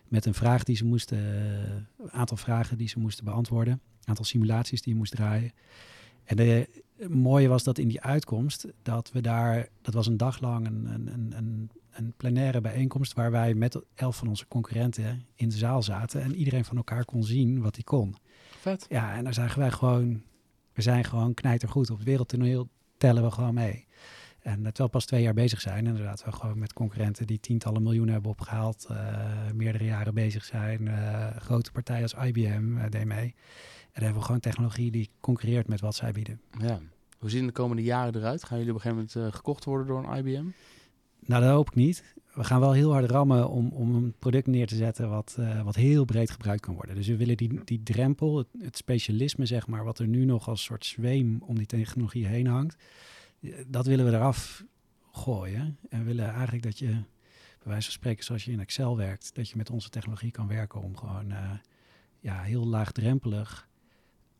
met 0.09 0.27
een 0.27 0.35
vraag 0.35 0.62
die 0.64 0.77
ze 0.77 0.85
moesten, 0.85 1.19
eh, 1.19 2.05
een 2.05 2.12
aantal 2.12 2.37
vragen 2.37 2.79
die 2.79 2.88
ze 2.88 2.99
moesten 2.99 3.25
beantwoorden, 3.25 3.73
een 3.73 4.09
aantal 4.09 4.25
simulaties 4.25 4.83
die 4.83 4.93
je 4.93 4.99
moest 4.99 5.12
draaien. 5.17 5.53
En 6.25 6.37
de, 6.37 6.69
het 6.99 7.15
mooie 7.15 7.49
was 7.49 7.65
dat 7.65 7.79
in 7.79 7.89
die 7.89 8.01
uitkomst, 8.01 8.67
dat 8.83 9.11
we 9.13 9.21
daar, 9.21 9.69
dat 9.83 9.95
was 9.95 10.07
een 10.07 10.17
dag 10.17 10.41
lang 10.41 10.67
een, 10.67 10.87
een, 10.87 11.07
een, 11.13 11.33
een, 11.37 11.71
een 11.91 12.13
plenaire 12.17 12.61
bijeenkomst 12.61 13.15
waar 13.15 13.31
wij 13.31 13.55
met 13.55 13.81
elf 13.95 14.17
van 14.17 14.29
onze 14.29 14.49
concurrenten 14.49 15.27
in 15.35 15.49
de 15.49 15.57
zaal 15.57 15.83
zaten 15.83 16.23
en 16.23 16.35
iedereen 16.35 16.65
van 16.65 16.77
elkaar 16.77 17.05
kon 17.05 17.25
zien 17.25 17.61
wat 17.61 17.75
hij 17.75 17.85
kon. 17.85 18.15
Vet. 18.61 18.87
Ja, 18.89 19.15
en 19.15 19.25
daar 19.25 19.35
zagen 19.35 19.59
wij 19.59 19.71
gewoon, 19.71 20.23
we 20.73 20.83
zijn 20.83 21.05
gewoon 21.05 21.35
knijtergoed. 21.35 21.91
Op 21.91 21.97
het 21.97 22.07
wereldtoneel 22.07 22.69
tellen 22.97 23.23
we 23.23 23.31
gewoon 23.31 23.55
mee. 23.55 23.87
En 24.39 24.55
terwijl 24.55 24.85
we 24.85 24.89
pas 24.89 25.07
twee 25.07 25.23
jaar 25.23 25.35
bezig 25.35 25.61
zijn, 25.61 25.87
inderdaad, 25.87 26.25
we 26.25 26.33
gewoon 26.33 26.59
met 26.59 26.73
concurrenten 26.73 27.27
die 27.27 27.41
tientallen 27.41 27.83
miljoenen 27.83 28.13
hebben 28.13 28.31
opgehaald, 28.31 28.87
eh, 28.91 28.97
meerdere 29.55 29.85
jaren 29.85 30.15
bezig 30.15 30.45
zijn, 30.45 30.89
eh, 30.89 31.37
grote 31.37 31.73
partijen 31.73 32.03
als 32.03 32.15
IBM 32.27 32.79
eh, 32.79 32.91
deed 32.91 33.05
mee. 33.05 33.35
En 33.92 33.94
dan 33.94 34.03
hebben 34.03 34.20
we 34.20 34.27
gewoon 34.27 34.40
technologie 34.40 34.90
die 34.90 35.11
concurreert 35.20 35.68
met 35.68 35.81
wat 35.81 35.94
zij 35.94 36.12
bieden. 36.12 36.40
Ja. 36.59 36.81
Hoe 37.18 37.31
zien 37.31 37.46
de 37.46 37.53
komende 37.53 37.83
jaren 37.83 38.16
eruit? 38.16 38.44
Gaan 38.44 38.59
jullie 38.59 38.72
op 38.72 38.77
een 38.77 38.83
gegeven 38.83 39.07
moment 39.14 39.33
eh, 39.33 39.37
gekocht 39.37 39.64
worden 39.64 39.87
door 39.87 40.05
een 40.05 40.16
IBM? 40.16 40.46
Nou, 41.20 41.42
dat 41.42 41.53
hoop 41.53 41.68
ik 41.68 41.74
niet. 41.74 42.05
We 42.35 42.44
gaan 42.44 42.61
wel 42.61 42.72
heel 42.72 42.92
hard 42.92 43.11
rammen 43.11 43.48
om, 43.48 43.68
om 43.68 43.94
een 43.94 44.14
product 44.18 44.46
neer 44.46 44.66
te 44.66 44.77
zetten 44.77 45.11
wat, 45.11 45.37
eh, 45.38 45.62
wat 45.62 45.74
heel 45.74 46.05
breed 46.05 46.31
gebruikt 46.31 46.61
kan 46.61 46.74
worden. 46.74 46.94
Dus 46.94 47.07
we 47.07 47.16
willen 47.16 47.37
die, 47.37 47.64
die 47.64 47.83
drempel, 47.83 48.37
het, 48.37 48.46
het 48.59 48.77
specialisme 48.77 49.46
zeg 49.46 49.66
maar, 49.66 49.85
wat 49.85 49.98
er 49.98 50.07
nu 50.07 50.24
nog 50.24 50.48
als 50.48 50.62
soort 50.62 50.85
zweem 50.85 51.42
om 51.42 51.57
die 51.57 51.66
technologie 51.66 52.27
heen 52.27 52.46
hangt, 52.46 52.77
eh, 53.40 53.53
dat 53.66 53.87
willen 53.87 54.05
we 54.05 54.12
eraf 54.12 54.64
gooien. 55.12 55.79
En 55.88 55.98
we 55.98 56.05
willen 56.05 56.29
eigenlijk 56.29 56.62
dat 56.62 56.79
je, 56.79 56.87
bij 57.59 57.64
wijze 57.64 57.85
van 57.85 57.92
spreken 57.92 58.24
zoals 58.24 58.44
je 58.44 58.53
in 58.53 58.61
Excel 58.61 58.96
werkt, 58.96 59.35
dat 59.35 59.48
je 59.48 59.57
met 59.57 59.70
onze 59.70 59.88
technologie 59.88 60.31
kan 60.31 60.48
werken 60.48 60.81
om 60.81 60.96
gewoon 60.96 61.33
ja, 62.20 62.42
heel 62.42 62.66
laagdrempelig 62.66 63.67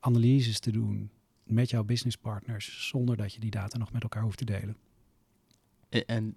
analyses 0.01 0.61
te 0.61 0.71
doen 0.71 1.11
met 1.43 1.71
jouw 1.71 1.85
businesspartners, 1.85 2.89
zonder 2.89 3.17
dat 3.17 3.35
je 3.35 3.41
die 3.41 3.51
data 3.51 3.79
nog 3.79 3.93
met 3.93 4.03
elkaar 4.03 4.23
hoeft 4.23 4.39
te 4.39 4.45
delen. 4.45 4.77
En, 6.07 6.37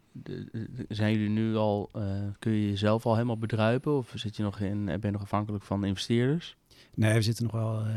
zijn 0.90 1.14
jullie 1.14 1.30
nu 1.30 1.56
al, 1.56 1.90
eh, 1.94 2.22
kun 2.40 2.52
je 2.52 2.70
jezelf 2.70 3.06
al 3.06 3.14
helemaal 3.14 3.38
bedruipen? 3.38 3.98
Of 3.98 4.12
zit 4.16 4.36
je 4.36 4.44
nog 4.44 4.60
in, 4.60 4.86
ben 4.86 5.00
je 5.02 5.12
nog 5.12 5.22
afhankelijk 5.22 5.64
van 5.64 5.86
investeerders? 5.86 6.58
Nee, 6.96 7.14
we 7.14 7.22
zitten 7.22 7.44
nog 7.44 7.54
wel 7.54 7.86
eh, 7.86 7.96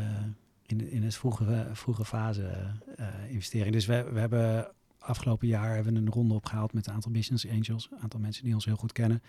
in, 0.65 0.89
in 0.89 1.03
het 1.03 1.15
vroege, 1.15 1.69
vroege 1.71 2.05
fase 2.05 2.71
eh, 2.95 3.07
investering. 3.29 3.73
Dus 3.73 3.85
we, 3.85 4.09
we 4.13 4.19
hebben 4.19 4.71
afgelopen 5.05 5.47
jaar 5.47 5.75
hebben 5.75 5.93
we 5.93 5.99
een 5.99 6.09
ronde 6.09 6.33
opgehaald 6.33 6.73
met 6.73 6.87
een 6.87 6.93
aantal 6.93 7.11
business 7.11 7.49
angels. 7.49 7.89
Een 7.91 7.99
aantal 7.99 8.19
mensen 8.19 8.43
die 8.43 8.53
ons 8.53 8.65
heel 8.65 8.75
goed 8.75 8.91
kennen. 8.91 9.21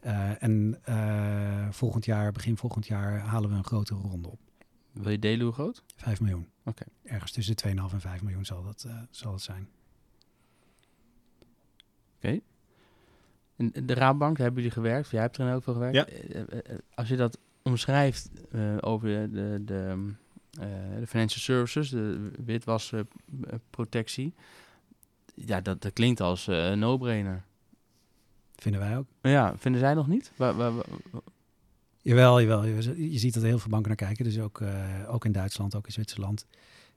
Eh, 0.00 0.42
en 0.42 0.78
eh, 0.82 1.68
volgend 1.70 2.04
jaar, 2.04 2.32
begin 2.32 2.56
volgend 2.56 2.86
jaar, 2.86 3.18
halen 3.18 3.50
we 3.50 3.56
een 3.56 3.64
grotere 3.64 4.00
ronde 4.00 4.28
op. 4.28 4.38
Wil 4.92 5.10
je 5.10 5.18
delen 5.18 5.44
hoe 5.44 5.54
groot? 5.54 5.82
5 5.96 6.20
miljoen. 6.20 6.48
Oké. 6.64 6.84
Ergens 7.04 7.32
tussen 7.32 7.56
2,5 7.56 7.92
en 7.92 8.00
5 8.00 8.22
miljoen 8.22 8.44
zal 8.44 8.62
dat, 8.62 8.84
eh, 8.86 8.98
zal 9.10 9.32
het 9.32 9.42
zijn. 9.42 9.68
En 13.56 13.72
de 13.86 13.94
Raadbank, 13.94 14.36
daar 14.36 14.46
hebben 14.46 14.62
jullie 14.62 14.76
gewerkt. 14.78 15.10
Jij 15.10 15.20
hebt 15.20 15.36
er 15.36 15.54
ook 15.54 15.62
veel 15.62 15.72
gewerkt. 15.72 15.96
Ja. 15.96 16.06
Eh, 16.06 16.40
eh, 16.42 16.78
Als 16.94 17.08
je 17.08 17.16
dat 17.16 17.38
omschrijft 17.62 18.30
over 18.80 19.08
de, 19.32 19.60
de, 19.64 20.12
eh, 20.60 20.66
de 20.98 21.06
financial 21.06 21.40
services, 21.40 21.88
de 21.90 22.30
witwasprotectie. 22.44 24.34
ja, 25.34 25.60
dat, 25.60 25.82
dat 25.82 25.92
klinkt 25.92 26.20
als 26.20 26.46
een 26.46 26.78
no-brainer. 26.78 27.44
Vinden 28.54 28.80
wij 28.80 28.96
ook. 28.96 29.06
Ja, 29.22 29.56
vinden 29.56 29.80
zij 29.80 29.94
nog 29.94 30.06
niet? 30.06 30.32
Waar, 30.36 30.54
waar, 30.56 30.74
waar- 30.74 30.84
Jawel, 32.02 32.40
jawel. 32.40 32.64
Je, 32.66 33.18
ziet 33.18 33.34
dat 33.34 33.42
heel 33.42 33.58
veel 33.58 33.70
banken 33.70 33.88
naar 33.88 33.96
kijken. 34.06 34.24
Dus 34.24 34.38
ook, 34.38 34.60
eh, 34.60 34.84
ook 35.14 35.24
in 35.24 35.32
Duitsland, 35.32 35.74
ook 35.74 35.86
in 35.86 35.92
Zwitserland. 35.92 36.46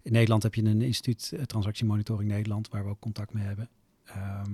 In 0.02 0.12
Nederland 0.12 0.44
heb 0.44 0.56
je 0.56 0.64
een 0.64 0.82
instituut, 0.82 1.32
eh, 1.36 1.44
Transactiemonitoring 1.44 2.30
Nederland, 2.30 2.70
waar 2.70 2.84
we 2.84 2.90
ook 2.90 3.00
contact 3.00 3.34
mee 3.34 3.44
hebben. 3.44 3.70
Ehm, 4.04 4.52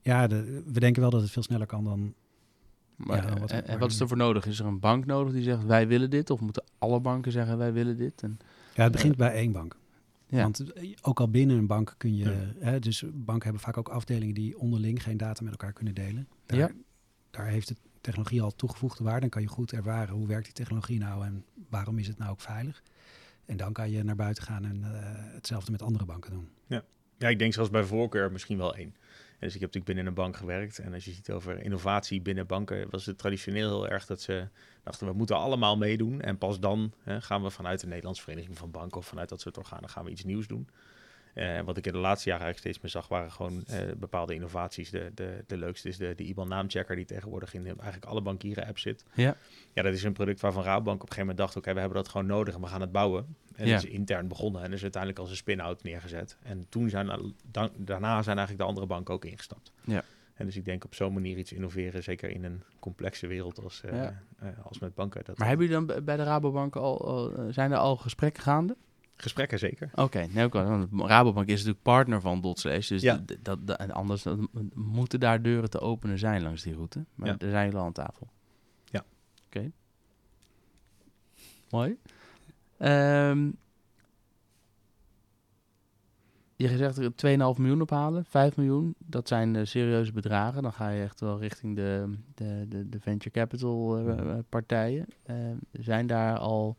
ja, 0.00 0.26
de- 0.26 0.62
we 0.66 0.80
denken 0.80 1.02
wel 1.02 1.10
dat 1.10 1.20
het 1.20 1.30
veel 1.30 1.42
sneller 1.42 1.66
kan 1.66 1.84
dan... 1.84 2.14
maar, 2.96 3.26
Ja, 3.28 3.38
wat- 3.38 3.50
en, 3.50 3.78
wat 3.78 3.90
is 3.90 4.00
er 4.00 4.08
voor 4.08 4.16
nodig? 4.16 4.46
Is 4.46 4.58
er 4.58 4.66
een 4.66 4.80
bank 4.80 5.06
nodig 5.06 5.32
die 5.32 5.42
zegt 5.42 5.64
wij 5.64 5.86
willen 5.88 6.10
dit? 6.10 6.30
Of 6.30 6.40
moeten 6.40 6.64
alle 6.78 7.00
banken 7.00 7.32
zeggen 7.32 7.58
wij 7.58 7.72
willen 7.72 7.96
dit? 7.96 8.22
En, 8.22 8.38
Ja, 8.74 8.82
het 8.82 8.92
begint 8.92 9.16
bij 9.16 9.32
één 9.32 9.52
bank. 9.52 9.76
ja. 10.26 10.42
Want 10.42 10.72
eh, 10.72 10.94
ook 11.02 11.20
al 11.20 11.30
binnen 11.30 11.56
een 11.58 11.66
bank 11.66 11.94
kun 11.98 12.16
je... 12.16 12.24
Ja. 12.24 12.52
Hè, 12.70 12.78
dus 12.78 13.04
banken 13.14 13.44
hebben 13.44 13.62
vaak 13.62 13.76
ook 13.76 13.88
afdelingen 13.88 14.34
die 14.34 14.58
onderling 14.58 15.02
geen 15.02 15.16
data 15.16 15.42
met 15.42 15.50
elkaar 15.52 15.72
kunnen 15.72 15.94
delen. 15.94 16.28
Daar, 16.46 16.58
Ja. 16.58 16.70
daar 17.30 17.46
heeft 17.46 17.68
de 17.68 17.76
technologie 18.08 18.42
al 18.42 18.56
toegevoegde 18.56 19.04
waarde. 19.04 19.20
Dan 19.20 19.28
kan 19.28 19.42
je 19.42 19.48
goed 19.48 19.72
ervaren 19.72 20.14
hoe 20.14 20.26
werkt 20.26 20.44
die 20.44 20.54
technologie 20.54 20.98
nou 20.98 21.24
en 21.24 21.44
waarom 21.68 21.98
is 21.98 22.06
het 22.06 22.18
nou 22.18 22.30
ook 22.30 22.40
veilig. 22.40 22.82
En 23.46 23.56
dan 23.56 23.72
kan 23.72 23.90
je 23.90 24.04
naar 24.04 24.16
buiten 24.16 24.42
gaan 24.42 24.64
en 24.64 24.84
eh, 24.84 24.90
hetzelfde 25.34 25.70
met 25.70 25.82
andere 25.82 26.04
banken 26.04 26.30
doen. 26.30 26.48
Ja, 27.18 27.28
ik 27.28 27.38
denk 27.38 27.52
zelfs 27.52 27.70
bij 27.70 27.84
voorkeur 27.84 28.32
misschien 28.32 28.58
wel 28.58 28.76
één. 28.76 28.94
En 29.38 29.46
dus 29.46 29.54
ik 29.54 29.60
heb 29.60 29.74
natuurlijk 29.74 29.84
binnen 29.84 30.06
een 30.06 30.14
bank 30.14 30.36
gewerkt. 30.36 30.78
En 30.78 30.94
als 30.94 31.04
je 31.04 31.12
ziet 31.12 31.30
over 31.30 31.62
innovatie 31.62 32.20
binnen 32.20 32.46
banken, 32.46 32.90
was 32.90 33.06
het 33.06 33.18
traditioneel 33.18 33.68
heel 33.68 33.88
erg 33.88 34.06
dat 34.06 34.20
ze 34.20 34.48
dachten, 34.82 35.06
we 35.06 35.12
moeten 35.12 35.36
allemaal 35.36 35.76
meedoen. 35.76 36.20
En 36.20 36.38
pas 36.38 36.60
dan 36.60 36.92
hè, 37.02 37.20
gaan 37.20 37.42
we 37.42 37.50
vanuit 37.50 37.80
de 37.80 37.86
Nederlandse 37.86 38.22
Vereniging 38.22 38.58
van 38.58 38.70
Banken 38.70 38.98
of 38.98 39.06
vanuit 39.06 39.28
dat 39.28 39.40
soort 39.40 39.58
organen 39.58 39.88
gaan 39.88 40.04
we 40.04 40.10
iets 40.10 40.24
nieuws 40.24 40.46
doen. 40.46 40.68
Eh, 41.38 41.60
wat 41.60 41.76
ik 41.76 41.86
in 41.86 41.92
de 41.92 41.98
laatste 41.98 42.28
jaren 42.28 42.44
eigenlijk 42.44 42.58
steeds 42.76 42.94
meer 42.94 43.02
zag, 43.02 43.08
waren 43.08 43.32
gewoon 43.32 43.64
eh, 43.66 43.78
bepaalde 43.96 44.34
innovaties. 44.34 44.90
De, 44.90 45.10
de, 45.14 45.44
de 45.46 45.56
leukste 45.56 45.88
is 45.88 45.96
de, 45.96 46.14
de 46.14 46.24
IBAN 46.24 46.48
naamchecker 46.48 46.96
die 46.96 47.04
tegenwoordig 47.04 47.54
in 47.54 47.66
eigenlijk 47.66 48.04
alle 48.04 48.20
bankieren 48.20 48.66
apps 48.66 48.82
zit. 48.82 49.04
Ja. 49.14 49.36
Ja, 49.72 49.82
dat 49.82 49.92
is 49.94 50.02
een 50.02 50.12
product 50.12 50.40
waarvan 50.40 50.62
Rabobank 50.62 51.02
op 51.02 51.08
een 51.08 51.14
gegeven 51.14 51.20
moment 51.20 51.38
dacht, 51.38 51.56
oké, 51.56 51.72
we 51.74 51.80
hebben 51.80 51.98
dat 51.98 52.08
gewoon 52.08 52.26
nodig 52.26 52.54
en 52.54 52.60
we 52.60 52.66
gaan 52.66 52.80
het 52.80 52.92
bouwen. 52.92 53.36
En 53.54 53.66
Ja. 53.66 53.76
is 53.76 53.84
intern 53.84 54.28
begonnen 54.28 54.62
en 54.62 54.72
is 54.72 54.82
uiteindelijk 54.82 55.20
als 55.22 55.30
een 55.30 55.36
spin-out 55.36 55.82
neergezet. 55.82 56.36
En 56.42 56.66
toen 56.68 56.88
zijn, 56.88 57.06
dan, 57.50 57.70
daarna 57.76 58.22
zijn 58.22 58.36
eigenlijk 58.36 58.58
de 58.58 58.64
andere 58.74 58.86
banken 58.86 59.14
ook 59.14 59.24
ingestapt. 59.24 59.72
Ja. 59.84 60.02
En 60.34 60.46
dus 60.46 60.56
ik 60.56 60.64
denk 60.64 60.84
op 60.84 60.94
zo'n 60.94 61.12
manier 61.12 61.36
iets 61.38 61.52
innoveren, 61.52 62.02
zeker 62.02 62.30
in 62.30 62.44
een 62.44 62.62
complexe 62.78 63.26
wereld 63.26 63.62
als, 63.62 63.80
eh, 63.82 63.92
Ja. 63.96 64.22
eh, 64.38 64.48
als 64.62 64.78
met 64.78 64.94
banken. 64.94 65.24
Dat, 65.24 65.38
Maar 65.38 65.48
hebben 65.48 65.66
jullie 65.68 65.86
dan 65.86 66.04
bij 66.04 66.16
de 66.16 66.22
Rabobank 66.22 66.76
al, 66.76 67.06
al, 67.06 67.32
zijn 67.50 67.72
er 67.72 67.78
al 67.78 67.96
gesprekken 67.96 68.42
gaande? 68.42 68.76
Gesprekken 69.20 69.58
zeker. 69.58 69.90
Oké, 69.94 70.26
nee, 70.30 70.44
ook 70.44 70.52
wel, 70.52 70.64
want 70.64 70.88
Rabobank 71.10 71.46
is 71.46 71.52
natuurlijk 71.54 71.82
partner 71.82 72.20
van 72.20 72.40
Dotslash. 72.40 72.88
Dus 72.88 73.02
Ja. 73.02 73.24
dat, 73.42 73.66
anders 73.90 74.24
moeten 74.74 75.20
daar 75.20 75.42
deuren 75.42 75.70
te 75.70 75.80
openen 75.80 76.18
zijn 76.18 76.42
langs 76.42 76.62
die 76.62 76.74
route. 76.74 77.04
Maar 77.14 77.28
Ja. 77.28 77.34
daar 77.36 77.50
zijn 77.50 77.64
jullie 77.64 77.78
al 77.80 77.86
aan 77.86 77.92
tafel. 77.92 78.28
Ja. 78.84 79.04
Oké. 79.46 79.70
Mooi. 81.70 81.96
Ehm, 82.78 83.50
je 86.56 86.68
er 86.98 87.14
2,5 87.54 87.58
miljoen 87.58 87.80
ophalen, 87.82 88.24
5 88.24 88.56
miljoen. 88.56 88.94
Dat 88.98 89.28
zijn 89.28 89.66
serieuze 89.66 90.12
bedragen. 90.12 90.62
Dan 90.62 90.72
ga 90.72 90.88
je 90.88 91.02
echt 91.02 91.20
wel 91.20 91.38
richting 91.38 91.76
de, 91.76 92.14
de, 92.34 92.64
de, 92.68 92.88
de 92.88 93.00
venture 93.00 93.30
capital 93.30 93.98
eh, 93.98 94.38
partijen. 94.48 95.06
Eh, 95.22 95.36
zijn 95.72 96.06
daar 96.06 96.38
al 96.38 96.76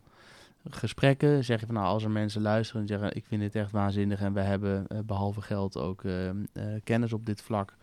gesprekken? 0.64 1.44
Zeg 1.44 1.60
je 1.60 1.66
van 1.66 1.74
nou, 1.74 1.86
als 1.86 2.04
er 2.04 2.10
mensen 2.10 2.42
luisteren 2.42 2.82
en 2.82 2.88
zeggen: 2.88 3.16
Ik 3.16 3.24
vind 3.26 3.40
dit 3.40 3.54
echt 3.54 3.70
waanzinnig 3.70 4.20
en 4.20 4.32
we 4.32 4.40
hebben 4.40 4.86
eh, 4.86 4.98
behalve 5.06 5.40
geld 5.40 5.76
ook 5.76 6.04
eh, 6.04 6.28
eh, 6.28 6.36
kennis 6.84 7.12
op 7.12 7.26
dit 7.26 7.42
vlak. 7.42 7.76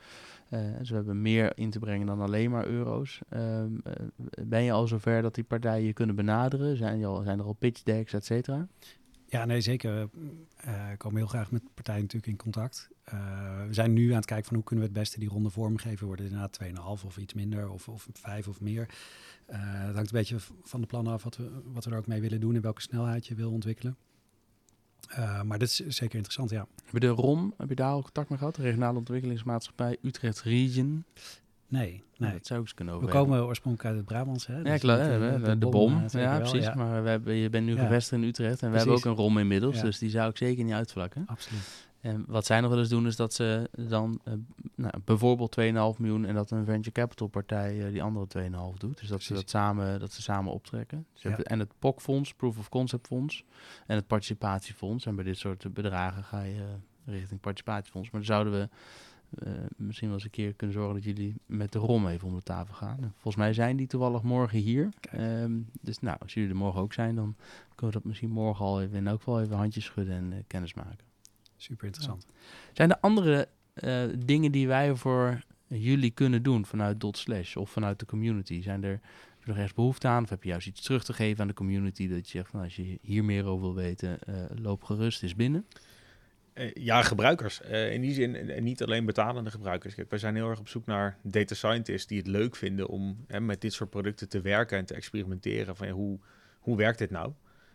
Eh, 0.50 0.60
dus 0.78 0.90
we 0.90 0.96
hebben 0.96 1.22
meer 1.22 1.52
in 1.56 1.70
te 1.70 1.80
brengen 1.80 2.08
dan 2.08 2.22
alleen 2.22 2.52
maar 2.52 2.66
euro's. 2.66 3.22
Ehm, 3.30 3.72
eh, 3.84 3.94
ben 4.42 4.64
je 4.64 4.72
al 4.72 4.88
zover 4.88 5.22
dat 5.22 5.36
die 5.36 5.44
partijen 5.44 5.86
je 5.86 5.94
kunnen 5.94 6.16
benaderen? 6.16 6.78
Zijn, 6.78 7.00
je 7.00 7.06
al, 7.06 7.22
zijn 7.24 7.40
er 7.40 7.46
al 7.46 7.54
pitch 7.54 7.84
decks, 7.84 8.14
et 8.14 8.26
cetera? 8.26 8.68
Ja, 9.30 9.46
nee, 9.46 9.62
zeker. 9.62 10.10
Eh 10.56 10.92
komen 10.98 11.18
heel 11.18 11.28
graag 11.28 11.52
met 11.52 11.74
partijen 11.74 12.02
natuurlijk 12.02 12.32
in 12.32 12.38
contact. 12.38 12.90
Eh, 13.04 13.66
we 13.68 13.74
zijn 13.74 13.94
nu 13.94 14.10
aan 14.10 14.16
het 14.16 14.26
kijken 14.26 14.46
van 14.46 14.56
hoe 14.56 14.66
kunnen 14.66 14.86
we 14.86 14.92
het 14.92 15.00
beste 15.00 15.20
die 15.20 15.30
ronde 15.30 15.50
vormgeven. 15.50 16.08
Worden 16.08 16.26
het 16.26 16.34
inderdaad 16.34 17.00
2,5 17.00 17.06
of 17.06 17.18
iets 17.18 17.34
minder 17.34 17.70
of, 17.70 17.88
of 17.88 18.08
5 18.14 18.48
of 18.48 18.62
meer. 18.62 18.90
Eh 19.46 19.86
dat 19.86 19.96
hangt 19.96 20.12
een 20.12 20.18
beetje 20.18 20.38
van 20.62 20.82
de 20.82 20.88
plannen 20.88 21.14
af 21.14 21.24
wat 21.24 21.38
we, 21.38 21.62
wat 21.74 21.86
we 21.86 21.92
er 21.92 21.98
ook 21.98 22.08
mee 22.08 22.22
willen 22.22 22.40
doen 22.40 22.56
en 22.56 22.62
welke 22.62 22.82
snelheid 22.82 23.28
je 23.28 23.36
wil 23.36 23.52
ontwikkelen. 23.52 23.98
Eh, 25.08 25.42
maar 25.42 25.60
dit 25.60 25.70
is 25.70 25.76
zeker 25.76 26.16
interessant, 26.16 26.50
ja. 26.50 26.68
Heb 26.84 26.94
je 26.94 27.00
de 27.00 27.08
ROM, 27.08 27.54
heb 27.58 27.70
je 27.70 27.76
daar 27.76 27.92
al 27.92 28.02
contact 28.02 28.30
mee 28.30 28.38
gehad? 28.38 28.56
De 28.56 28.62
Regionale 28.62 28.98
Ontwikkelingsmaatschappij 28.98 29.98
Utrecht 30.02 30.42
Region. 30.42 31.06
Nee, 31.70 31.90
Nou, 31.92 32.04
nee. 32.18 32.32
dat 32.32 32.46
zou 32.48 32.60
ik 32.60 32.66
eens 32.66 32.76
kunnen 32.76 32.94
We 32.94 33.00
overwegen. 33.02 33.28
komen 33.30 33.46
oorspronkelijk 33.46 33.90
uit 33.90 33.98
het 33.98 34.14
Brabants, 34.14 34.48
hè? 34.48 34.58
Ja, 34.58 34.64
Dus 34.64 34.80
klopt. 34.80 35.00
met, 35.00 35.08
hè, 35.10 35.36
eh, 35.36 35.44
de, 35.44 35.58
de, 35.58 35.68
bom. 35.68 36.04
eh, 36.04 36.22
ja, 36.22 36.30
wel, 36.32 36.40
precies. 36.40 36.64
ja. 36.66 36.76
Maar 36.76 37.04
we 37.04 37.10
hebben, 37.10 37.34
je 37.34 37.50
bent 37.50 37.66
nu 37.66 37.76
Ja. 37.76 37.82
gevestigd 37.82 38.22
in 38.22 38.28
Utrecht 38.28 38.62
en 38.62 38.72
we 38.72 38.78
hebben 38.78 38.96
ook 38.96 39.06
een 39.06 39.16
ROM 39.16 39.38
inmiddels. 39.38 39.76
Ja. 39.76 39.82
Dus 39.82 39.98
die 39.98 40.10
zou 40.10 40.30
ik 40.30 40.38
zeker 40.38 40.64
niet 40.64 40.74
uitvlakken. 40.74 41.24
Absoluut. 41.28 41.86
En 42.02 42.24
wat 42.28 42.46
zij 42.46 42.62
nog 42.62 42.70
wel 42.70 42.80
eens 42.80 42.90
doen 42.90 43.08
is 43.08 43.16
dat 43.16 43.34
ze 43.34 43.70
dan 43.72 44.20
eh, 44.24 44.34
nou, 44.76 44.94
bijvoorbeeld 45.06 45.56
2,5 45.96 46.00
miljoen 46.00 46.26
en 46.26 46.36
dat 46.36 46.52
een 46.52 46.66
venture 46.66 46.92
capital 46.92 47.28
partij 47.28 47.86
eh, 47.86 47.92
die 47.92 48.04
andere 48.04 48.28
2,5 48.74 48.78
doet. 48.78 49.00
Dus 49.00 49.10
dat 49.10 49.22
ze 49.24 49.34
dat 49.34 49.50
samen, 49.50 50.00
dat 50.00 50.14
ze 50.14 50.22
samen 50.22 50.52
optrekken. 50.54 51.06
Dus 51.14 51.22
Ja. 51.22 51.38
en 51.38 51.60
het 51.60 51.74
POC-fonds, 51.80 52.34
Proof 52.34 52.58
of 52.58 52.70
Concept 52.70 53.08
Fonds, 53.08 53.44
en 53.88 53.96
het 53.96 54.08
participatiefonds. 54.08 55.06
En 55.06 55.16
bij 55.16 55.24
dit 55.24 55.38
soort 55.38 55.74
bedragen 55.74 56.24
ga 56.24 56.42
je 56.42 56.56
eh, 57.06 57.14
richting 57.14 57.40
participatiefonds. 57.40 58.10
Maar 58.12 58.22
dan 58.22 58.30
zouden 58.30 58.54
we 58.54 58.70
eh, 59.30 59.52
misschien 59.78 60.08
wel 60.08 60.16
eens 60.16 60.26
een 60.26 60.32
keer 60.32 60.54
kunnen 60.54 60.76
zorgen 60.76 60.94
dat 60.94 61.04
jullie 61.04 61.36
met 61.46 61.72
de 61.72 61.80
ROM 61.80 62.08
even 62.08 62.28
om 62.28 62.36
de 62.36 62.44
tafel 62.44 62.74
gaan. 62.74 62.98
En 63.02 63.12
volgens 63.12 63.36
mij 63.36 63.54
zijn 63.54 63.78
die 63.78 63.88
toevallig 63.88 64.22
morgen 64.22 64.60
hier. 64.60 64.90
Ehm, 65.02 65.60
dus 65.82 66.00
nou, 66.00 66.18
als 66.20 66.34
jullie 66.34 66.50
er 66.50 66.56
morgen 66.56 66.82
ook 66.82 66.94
zijn, 66.94 67.16
dan 67.16 67.36
kunnen 67.76 67.96
we 67.96 68.02
dat 68.02 68.04
misschien 68.04 68.30
morgen 68.30 68.66
al 68.66 68.82
even 68.82 68.98
in 68.98 69.08
elk 69.08 69.18
geval 69.18 69.42
even 69.42 69.56
handjes 69.56 69.86
schudden 69.86 70.16
en 70.16 70.34
eh, 70.34 70.40
kennis 70.48 70.74
maken. 70.74 71.06
Super 71.56 71.86
interessant. 71.86 72.26
Zijn 72.74 72.90
er 72.90 73.00
andere 73.00 73.48
eh, 73.74 74.04
dingen 74.26 74.52
die 74.52 74.68
wij 74.68 74.96
voor 74.96 75.44
jullie 75.68 76.12
kunnen 76.12 76.44
doen 76.44 76.66
vanuit 76.66 77.00
Dot 77.00 77.18
Slash 77.18 77.56
of 77.56 77.70
vanuit 77.70 78.00
de 78.00 78.06
community? 78.06 78.62
Zijn 78.62 78.84
er, 78.84 78.92
heb 78.92 79.40
je 79.40 79.48
nog 79.48 79.56
ergens 79.56 79.74
behoefte 79.74 80.08
aan? 80.08 80.24
Of 80.24 80.30
heb 80.30 80.44
je 80.44 80.50
juist 80.50 80.68
iets 80.68 80.82
terug 80.82 81.04
te 81.04 81.14
geven 81.14 81.42
aan 81.42 81.48
de 81.48 81.54
community 81.54 82.08
dat 82.08 82.30
je 82.30 82.38
zegt 82.38 82.50
van 82.50 82.62
als 82.62 82.76
je 82.76 82.98
hier 83.02 83.24
meer 83.24 83.46
over 83.46 83.62
wil 83.62 83.76
weten, 83.76 84.20
loop 84.62 84.84
gerust 84.84 85.24
is 85.24 85.36
binnen? 85.36 85.66
Eh, 86.58 86.72
ja, 86.74 87.02
gebruikers. 87.02 87.62
Eh, 87.62 87.94
in 87.94 88.02
die 88.02 88.14
zin, 88.14 88.36
en 88.36 88.64
niet 88.64 88.84
alleen 88.84 89.06
betalende 89.06 89.52
gebruikers. 89.52 89.96
Kijk, 89.96 90.10
wij 90.10 90.20
zijn 90.20 90.36
heel 90.36 90.50
erg 90.50 90.60
op 90.60 90.68
zoek 90.68 90.86
naar 90.86 91.18
data 91.24 91.56
scientists 91.56 92.08
die 92.08 92.18
het 92.18 92.28
leuk 92.28 92.56
vinden 92.56 92.88
om 92.88 93.24
hè, 93.28 93.40
met 93.40 93.62
dit 93.62 93.74
soort 93.74 93.90
producten 93.90 94.30
te 94.30 94.42
werken 94.42 94.78
en 94.78 94.86
te 94.86 94.94
experimenteren. 94.94 95.76
Van 95.76 95.88
hoe, 95.88 96.20
hoe 96.60 96.78
werkt 96.78 96.98
dit 96.98 97.10
nou? 97.10 97.32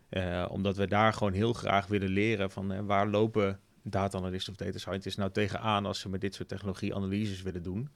Eh, 0.09 0.47
omdat 0.51 0.77
we 0.77 0.87
daar 0.87 1.13
gewoon 1.13 1.33
heel 1.33 1.53
graag 1.53 1.87
willen 1.87 2.09
leren 2.09 2.51
van 2.51 2.73
eh, 2.73 2.81
waar 2.81 3.09
lopen 3.09 3.61
data 3.83 4.19
analysten 4.19 4.53
of 4.53 4.59
data 4.59 4.79
scientists 4.79 5.19
nou 5.19 5.31
tegenaan 5.31 5.87
als 5.87 6.01
ze 6.01 6.09
met 6.09 6.21
dit 6.21 6.35
soort 6.35 6.49
technologie 6.49 6.95
analyses 6.95 7.43
willen 7.43 7.63
doen. 7.63 7.89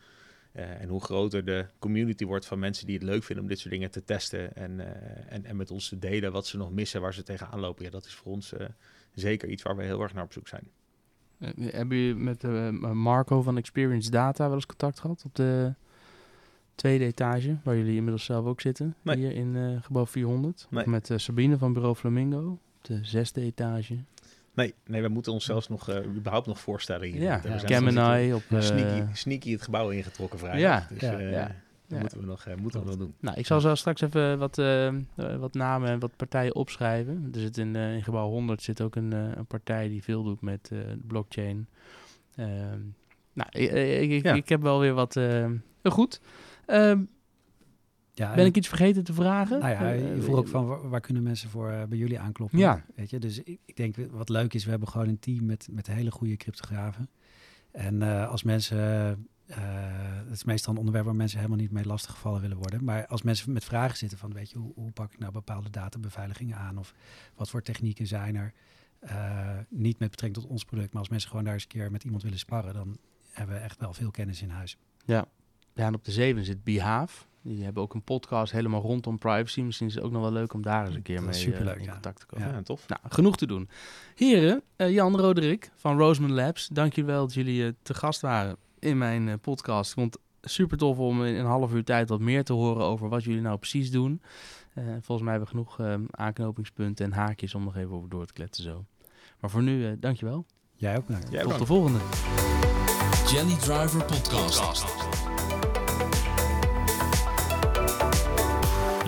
En 0.53 0.89
hoe 0.89 1.01
groter 1.01 1.45
de 1.45 1.67
community 1.79 2.25
wordt 2.25 2.47
van 2.47 2.59
mensen 2.59 2.87
die 2.87 2.95
het 2.95 3.05
leuk 3.05 3.25
vinden 3.25 3.45
om 3.45 3.51
dit 3.51 3.59
soort 3.59 3.73
dingen 3.73 3.91
te 3.91 4.05
testen 4.05 4.55
en, 4.55 4.81
en, 5.29 5.45
en 5.45 5.57
met 5.57 5.71
ons 5.71 5.89
te 5.89 5.99
delen 5.99 6.33
wat 6.33 6.47
ze 6.47 6.57
nog 6.57 6.71
missen, 6.71 7.01
waar 7.01 7.15
ze 7.15 7.23
tegenaan 7.23 7.61
lopen. 7.61 7.85
Ja, 7.85 7.91
dat 7.91 8.05
is 8.05 8.15
voor 8.15 8.33
ons 8.33 8.53
zeker 9.17 9.49
iets 9.49 9.63
waar 9.63 9.77
we 9.77 9.83
heel 9.83 10.03
erg 10.03 10.15
naar 10.15 10.25
op 10.25 10.33
zoek 10.33 10.49
zijn. 10.49 10.69
Eh, 11.39 11.51
hebben 11.57 11.97
jullie 11.97 12.15
met 12.15 12.45
eh, 12.45 12.71
Marco 12.93 13.43
van 13.43 13.57
Experience 13.57 14.11
Data 14.11 14.45
wel 14.47 14.55
eens 14.55 14.67
contact 14.67 15.01
gehad 15.01 15.23
op 15.27 15.35
de 15.35 15.75
tweede 16.75 17.05
etage, 17.05 17.57
waar 17.63 17.77
jullie 17.77 17.97
inmiddels 17.97 18.25
zelf 18.25 18.47
ook 18.47 18.61
zitten, 18.61 18.95
Nee. 19.03 19.17
hier 19.17 19.33
in 19.33 19.57
eh, 19.57 19.83
gebouw 19.83 20.07
400? 20.07 20.67
Nee. 20.71 20.83
Of 20.83 20.89
met 20.89 21.11
Sabine 21.17 21.59
van 21.59 21.73
bureau 21.73 21.95
Flamingo 21.95 22.51
op 22.51 22.85
de 22.85 22.99
zesde 23.03 23.41
etage? 23.41 23.97
Nee, 24.57 24.75
nee, 24.87 25.03
we 25.03 25.09
moeten 25.09 25.33
onszelf 25.33 25.69
nog 25.69 25.91
uh, 25.91 25.97
überhaupt 26.05 26.47
nog 26.47 26.61
voorstellen 26.61 27.09
hier. 27.09 27.23
Ja, 27.23 27.41
zijn 27.43 27.61
Gemini 27.61 28.33
op... 28.33 28.43
nog 28.49 28.61
eh, 28.61 28.67
sneaky, 28.67 29.13
sneaky 29.13 29.53
het 29.53 29.63
gebouw 29.63 29.91
ingetrokken 29.91 30.39
vrijdag. 30.39 30.61
Ja, 30.61 30.87
dus, 30.91 31.01
ja, 31.01 31.19
ja, 31.19 31.55
dat 31.89 31.97
ja. 31.97 31.99
moeten 31.99 32.21
we 32.21 32.27
nog, 32.27 32.47
uh, 32.47 32.55
moeten 32.55 32.81
we 32.81 32.87
nog 32.87 32.97
doen. 32.97 33.15
Nou, 33.21 33.39
ik 33.39 33.47
zal 33.47 33.61
zo 33.61 33.75
straks 33.75 34.01
even 34.01 34.39
wat, 34.39 34.59
uh, 34.59 34.95
wat 35.39 35.55
namen 35.55 35.89
en 35.89 35.99
wat 35.99 36.17
partijen 36.17 36.55
opschrijven. 36.55 37.29
Er 37.35 37.41
zit 37.41 37.59
in, 37.59 37.77
in 37.77 38.03
gebouw 38.03 38.29
100 38.29 38.63
zit 38.63 38.81
ook 38.81 38.97
een, 38.97 39.13
een 39.13 39.47
partij 39.47 39.89
die 39.89 40.03
veel 40.03 40.23
doet 40.23 40.41
met 40.41 40.71
blockchain. 41.07 41.69
Ehm, 42.35 42.81
nou, 43.33 43.49
ik, 43.51 44.25
ik, 44.25 44.49
heb 44.49 44.63
wel 44.63 44.81
weer 44.81 44.95
wat... 44.95 45.21
goed. 45.83 46.21
Ehm, 46.67 47.01
Ja, 48.17 48.35
ben 48.35 48.47
ik 48.47 48.57
iets 48.57 48.69
vergeten 48.69 49.05
te 49.05 49.13
vragen? 49.13 49.59
Nou 49.59 49.73
ja, 49.73 49.93
Eh, 49.93 50.15
je 50.15 50.23
vroeg 50.23 50.37
ook 50.37 50.49
van 50.49 50.67
waar, 50.67 50.89
waar 50.89 51.01
kunnen 51.01 51.23
mensen 51.23 51.49
voor 51.51 51.71
uh, 51.71 51.83
bij 51.85 51.99
jullie 51.99 52.19
aankloppen? 52.19 52.59
Ja. 52.59 52.85
Weet 52.95 53.11
je, 53.11 53.19
dus 53.19 53.43
ik, 53.43 53.59
ik, 53.65 53.77
denk 53.77 53.97
wat 54.11 54.29
leuk 54.29 54.55
is, 54.55 54.65
we 54.65 54.71
hebben 54.71 54.89
gewoon 54.89 55.09
een 55.09 55.19
team 55.19 55.45
met, 55.45 55.69
met 55.71 55.87
hele 55.87 56.11
goede 56.11 56.37
cryptografen. 56.37 57.09
En 57.71 57.95
uh, 57.95 58.31
als 58.31 58.43
mensen, 58.43 59.29
uh, 59.51 59.57
het 60.25 60.33
is 60.33 60.45
meestal 60.45 60.73
een 60.73 60.79
onderwerp 60.79 61.05
waar 61.05 61.17
mensen 61.17 61.39
helemaal 61.39 61.59
niet 61.59 61.71
mee 61.71 61.87
lastiggevallen 61.87 62.41
willen 62.41 62.57
worden. 62.57 62.85
Maar 62.85 63.07
als 63.07 63.23
mensen 63.23 63.53
met 63.53 63.65
vragen 63.65 63.97
zitten 63.97 64.19
van, 64.19 64.33
weet 64.33 64.51
je, 64.51 64.59
hoe, 64.59 64.73
hoe 64.75 64.91
pak 64.91 65.13
ik 65.13 65.19
nou 65.19 65.33
bepaalde 65.33 65.71
databeveiligingen 65.71 66.57
aan? 66.57 66.79
Of 66.79 66.95
wat 67.35 67.51
voor 67.51 67.63
technieken 67.63 68.07
zijn 68.07 68.37
er? 68.37 68.53
Uh, 69.05 69.59
niet 69.69 69.99
met 69.99 70.11
betrekking 70.11 70.43
tot 70.43 70.53
ons 70.53 70.65
product, 70.65 70.93
maar 70.93 71.01
als 71.01 71.11
mensen 71.11 71.29
gewoon 71.31 71.45
daar 71.45 71.55
eens 71.55 71.63
een 71.63 71.69
keer 71.69 71.91
met 71.91 72.05
iemand 72.05 72.23
willen 72.23 72.39
sparren, 72.39 72.75
dan 72.75 72.99
hebben 73.33 73.57
we 73.57 73.63
echt 73.63 73.81
wel 73.81 73.93
veel 73.93 74.11
kennis 74.11 74.43
in 74.43 74.51
huis. 74.51 74.77
Ja, 75.05 75.25
ja 75.75 75.87
en 75.87 75.95
op 75.95 76.05
de 76.05 76.13
zeven 76.13 76.45
zit 76.45 76.65
Behalf. 76.65 77.29
Die 77.43 77.65
hebben 77.65 77.83
ook 77.83 77.95
een 77.95 78.03
podcast 78.03 78.53
helemaal 78.53 78.81
rondom 78.81 79.19
privacy. 79.19 79.61
Misschien 79.61 79.87
is 79.87 79.95
het 79.95 80.05
ook 80.05 80.11
nog 80.13 80.23
wel 80.23 80.33
leuk 80.33 80.53
om 80.53 80.63
daar 80.63 80.87
eens 80.87 80.95
een 80.95 81.03
keer 81.03 81.23
mee 81.23 81.47
uh, 81.47 81.59
in 81.59 81.83
ja. 81.83 81.93
contact 81.93 82.21
te 82.21 82.27
komen. 82.27 82.49
Ja, 82.49 82.63
tof. 82.63 82.89
Nou, 82.89 83.01
genoeg 83.09 83.37
te 83.37 83.47
doen. 83.47 83.69
Heren, 84.15 84.63
uh, 84.77 84.91
Jan 84.91 85.21
Roderick 85.21 85.71
van 85.75 85.99
Roseman 85.99 86.33
Labs, 86.33 86.69
dank 86.69 86.93
jullie 86.95 87.11
wel 87.11 87.21
dat 87.21 87.35
jullie 87.35 87.63
uh, 87.63 87.73
te 87.83 87.95
gast 87.95 88.21
waren 88.21 88.57
in 88.79 88.99
mijn 88.99 89.27
uh, 89.27 89.35
podcast. 89.41 89.91
Ik 89.91 89.97
vond 89.99 90.19
het 90.41 90.51
super 90.51 90.77
tof 90.79 90.99
om 90.99 91.25
in 91.25 91.35
een 91.35 91.47
half 91.47 91.73
uur 91.73 91.85
tijd 91.85 92.09
wat 92.09 92.21
meer 92.21 92.45
te 92.45 92.53
horen 92.53 92.85
over 92.85 93.09
wat 93.09 93.25
jullie 93.25 93.41
nou 93.41 93.59
precies 93.59 93.91
doen. 93.91 94.23
Uh, 94.75 94.85
volgens 94.85 95.23
mij 95.29 95.31
hebben 95.31 95.41
we 95.41 95.57
genoeg 95.57 95.79
uh, 95.79 95.95
aanknopingspunten 96.11 97.05
en 97.05 97.13
haakjes 97.13 97.55
om 97.55 97.65
nog 97.65 97.77
even 97.77 97.91
over 97.93 98.09
door 98.09 98.27
te 98.27 98.33
kletsen 98.33 98.65
zo. 98.65 98.85
Maar 99.41 99.51
voor 99.51 99.63
nu, 99.63 99.87
uh, 99.87 99.93
dankjewel. 99.99 100.47
Jij 100.75 100.97
ook 100.97 101.07
bedankt. 101.07 101.31
Jij 101.31 101.43
Tot 101.43 101.53
bedankt. 101.53 101.69
de 101.69 101.75
volgende. 101.75 101.99
Jelly 103.33 103.57
Driver 103.57 104.05
Podcast. 104.05 104.85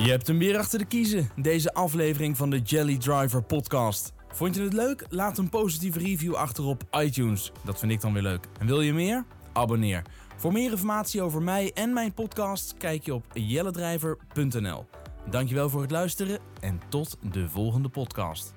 Je 0.05 0.11
hebt 0.11 0.27
hem 0.27 0.39
weer 0.39 0.59
achter 0.59 0.79
de 0.79 0.85
kiezen, 0.85 1.31
deze 1.37 1.75
aflevering 1.75 2.37
van 2.37 2.51
de 2.51 2.59
Jelly 2.61 2.99
Driver 2.99 3.43
podcast. 3.43 4.13
Vond 4.29 4.55
je 4.55 4.63
het 4.63 4.73
leuk? 4.73 5.05
Laat 5.09 5.39
een 5.39 5.49
positieve 5.49 5.99
review 5.99 6.35
achter 6.35 6.65
op 6.65 6.83
iTunes. 7.01 7.53
Dat 7.65 7.79
vind 7.79 7.93
ik 7.93 8.01
dan 8.01 8.13
weer 8.13 8.23
leuk. 8.23 8.49
En 8.59 8.67
wil 8.67 8.81
je 8.81 8.93
meer? 8.93 9.25
Abonneer. 9.59 10.03
Voor 10.37 10.53
meer 10.53 10.71
informatie 10.71 11.23
over 11.23 11.43
mij 11.43 11.71
en 11.75 11.93
mijn 11.93 12.15
podcast 12.15 12.75
kijk 12.77 13.05
je 13.05 13.15
op 13.15 13.25
jelledrijver.nl. 13.33 14.87
Dankjewel 15.31 15.71
voor 15.71 15.81
het 15.81 15.91
luisteren 15.91 16.39
en 16.61 16.81
tot 16.89 17.19
de 17.33 17.49
volgende 17.49 17.89
podcast. 17.89 18.53